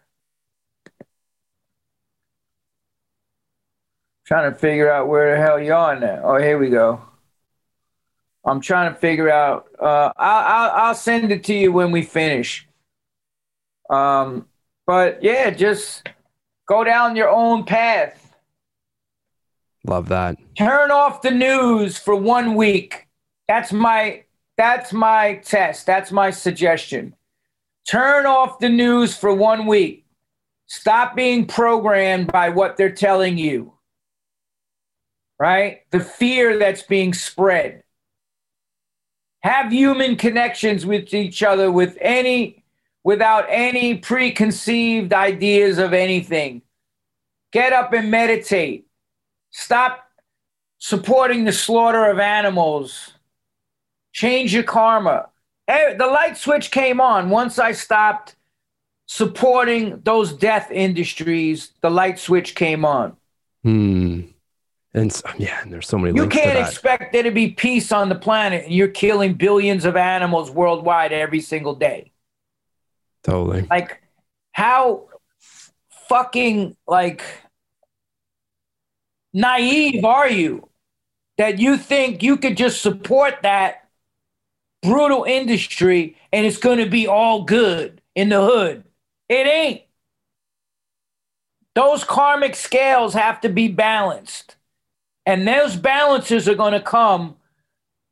[4.30, 6.22] Trying to figure out where the hell you are now.
[6.24, 7.02] Oh, here we go.
[8.46, 9.66] I'm trying to figure out.
[9.82, 12.68] Uh, I'll, I'll, I'll send it to you when we finish.
[13.90, 14.46] Um,
[14.86, 16.08] but yeah, just
[16.68, 18.36] go down your own path.
[19.88, 20.38] Love that.
[20.56, 23.08] Turn off the news for one week.
[23.48, 24.26] That's my
[24.58, 25.88] that's my test.
[25.88, 27.16] That's my suggestion.
[27.90, 30.06] Turn off the news for one week.
[30.68, 33.74] Stop being programmed by what they're telling you
[35.40, 35.82] right?
[35.92, 37.84] The fear that's being spread.
[39.42, 42.64] Have human connections with each other with any
[43.04, 46.62] without any preconceived ideas of anything.
[47.52, 48.86] Get up and meditate.
[49.52, 50.06] Stop
[50.78, 53.14] supporting the slaughter of animals.
[54.12, 55.30] Change your karma.
[55.68, 58.36] The light switch came on once I stopped
[59.06, 61.72] supporting those death industries.
[61.82, 63.16] The light switch came on.
[63.64, 64.22] Hmm.
[64.94, 66.20] And um, yeah, and there's so many.
[66.20, 69.96] You can't expect there to be peace on the planet, and you're killing billions of
[69.96, 72.12] animals worldwide every single day.
[73.24, 73.68] Totally.
[73.70, 74.02] Like,
[74.52, 75.10] how
[76.08, 77.24] fucking like
[79.34, 80.68] naive are you
[81.38, 83.88] that you think you could just support that
[84.82, 88.84] brutal industry and it's going to be all good in the hood?
[89.30, 89.82] It ain't.
[91.76, 94.56] those karmic scales have to be balanced.
[95.30, 97.36] And those balances are going to come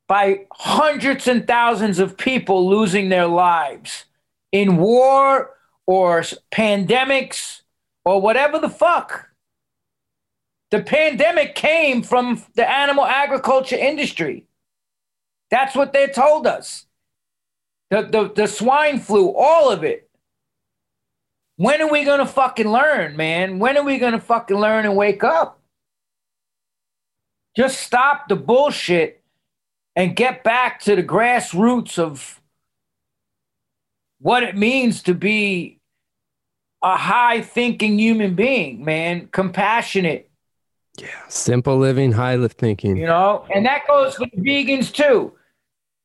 [0.07, 4.05] by hundreds and thousands of people losing their lives
[4.51, 5.49] in war
[5.87, 7.61] or pandemics
[8.05, 9.31] or whatever the fuck.
[10.69, 14.45] The pandemic came from the animal agriculture industry.
[15.49, 16.85] That's what they told us.
[17.89, 20.07] The, the, the swine flu, all of it.
[21.55, 23.57] When are we going to fucking learn, man?
[23.57, 25.56] When are we going to fucking learn and wake up?
[27.57, 29.21] Just stop the bullshit
[29.97, 32.39] and get back to the grassroots of
[34.19, 35.79] what it means to be
[36.81, 40.29] a high thinking human being, man, compassionate.
[40.97, 42.95] Yeah, simple living, high lift thinking.
[42.95, 45.33] You know, and that goes for vegans too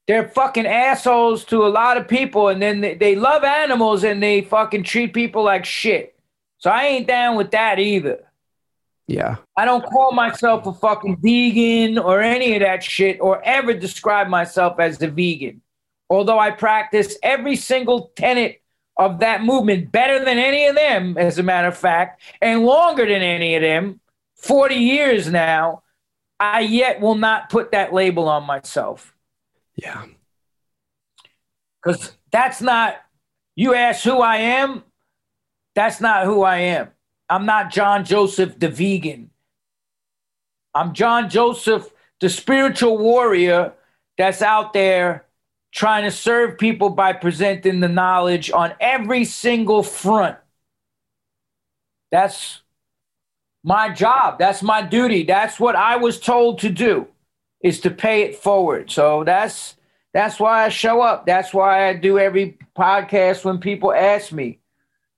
[0.07, 4.23] they're fucking assholes to a lot of people and then they, they love animals and
[4.23, 6.19] they fucking treat people like shit.
[6.59, 8.21] So I ain't down with that either.
[9.07, 9.37] Yeah.
[9.57, 14.29] I don't call myself a fucking vegan or any of that shit or ever describe
[14.29, 15.61] myself as a vegan.
[16.09, 18.63] Although I practice every single tenet
[18.97, 23.07] of that movement better than any of them, as a matter of fact, and longer
[23.07, 24.01] than any of them,
[24.37, 25.83] 40 years now,
[26.39, 29.15] I yet will not put that label on myself.
[29.77, 30.05] Yeah.
[31.83, 32.97] Because that's not,
[33.57, 34.85] you ask who I am,
[35.75, 36.89] that's not who I am.
[37.33, 39.31] I'm not John Joseph the vegan.
[40.75, 41.89] I'm John Joseph,
[42.21, 43.73] the spiritual warrior
[44.19, 45.25] that's out there
[45.73, 50.37] trying to serve people by presenting the knowledge on every single front.
[52.11, 52.61] That's
[53.65, 54.39] my job.
[54.39, 55.23] That's my duty.
[55.23, 57.09] That's what I was told to do
[57.63, 58.91] is to pay it forward.
[58.91, 59.77] So that's
[60.13, 61.25] that's why I show up.
[61.25, 64.59] That's why I do every podcast when people ask me.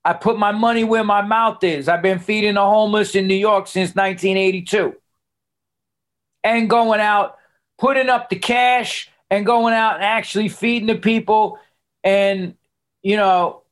[0.05, 1.89] I put my money where my mouth is.
[1.89, 4.95] I've been feeding the homeless in New York since 1982.
[6.43, 7.39] And going out,
[7.79, 11.59] putting up the cash and going out and actually feeding the people
[12.03, 12.55] and,
[13.03, 13.63] you know,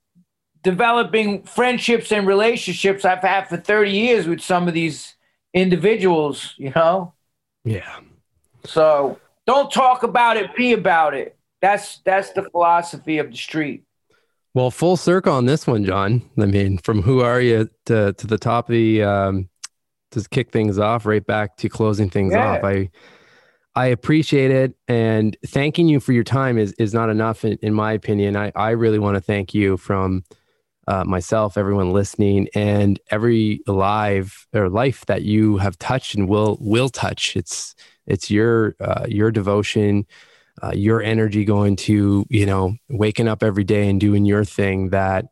[0.62, 5.14] developing friendships and relationships I've had for 30 years with some of these
[5.53, 7.12] individuals, you know?
[7.64, 8.01] Yeah.
[8.64, 11.37] So don't talk about it, be about it.
[11.61, 13.85] That's that's the philosophy of the street.
[14.55, 16.22] Well, full circle on this one, John.
[16.38, 19.48] I mean, from who are you to to the top of the um,
[20.11, 22.57] to kick things off, right back to closing things yeah.
[22.57, 22.64] off.
[22.64, 22.90] I
[23.74, 27.72] I appreciate it, and thanking you for your time is is not enough, in, in
[27.72, 28.36] my opinion.
[28.36, 30.24] I I really want to thank you from
[30.86, 36.59] uh, myself, everyone listening, and every live or life that you have touched and will
[36.61, 37.36] will touch.
[37.36, 37.74] It's
[38.07, 40.07] it's your uh, your devotion,
[40.62, 44.90] uh, your energy going to you know waking up every day and doing your thing
[44.90, 45.26] that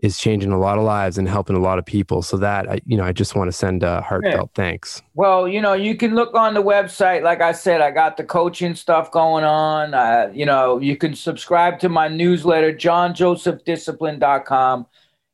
[0.00, 2.20] is changing a lot of lives and helping a lot of people.
[2.20, 5.00] So that I, you know, I just want to send a heartfelt thanks.
[5.14, 7.22] Well, you know, you can look on the website.
[7.22, 9.94] Like I said, I got the coaching stuff going on.
[9.94, 14.86] Uh, you know, you can subscribe to my newsletter, johnjosephdiscipline.com.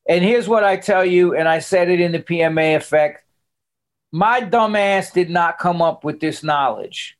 [0.09, 3.25] And here's what I tell you, and I said it in the PMA effect
[4.13, 7.17] my dumbass did not come up with this knowledge.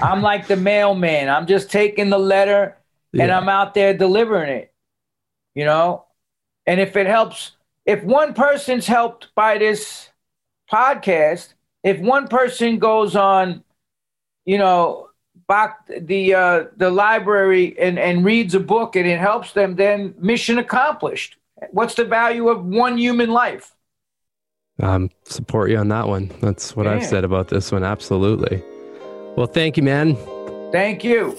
[0.00, 1.28] I'm like the mailman.
[1.28, 2.76] I'm just taking the letter
[3.12, 3.24] yeah.
[3.24, 4.72] and I'm out there delivering it.
[5.54, 6.06] You know?
[6.66, 7.52] And if it helps,
[7.84, 10.10] if one person's helped by this
[10.72, 13.64] podcast, if one person goes on,
[14.44, 15.08] you know,
[15.48, 20.14] back the uh, the library and, and reads a book and it helps them, then
[20.18, 21.36] mission accomplished.
[21.70, 23.74] What's the value of one human life?
[24.80, 26.30] um, support you on that one.
[26.40, 27.84] That's what I've said about this one.
[27.84, 28.62] Absolutely.
[29.36, 30.16] Well, thank you, man.
[30.72, 31.36] Thank you.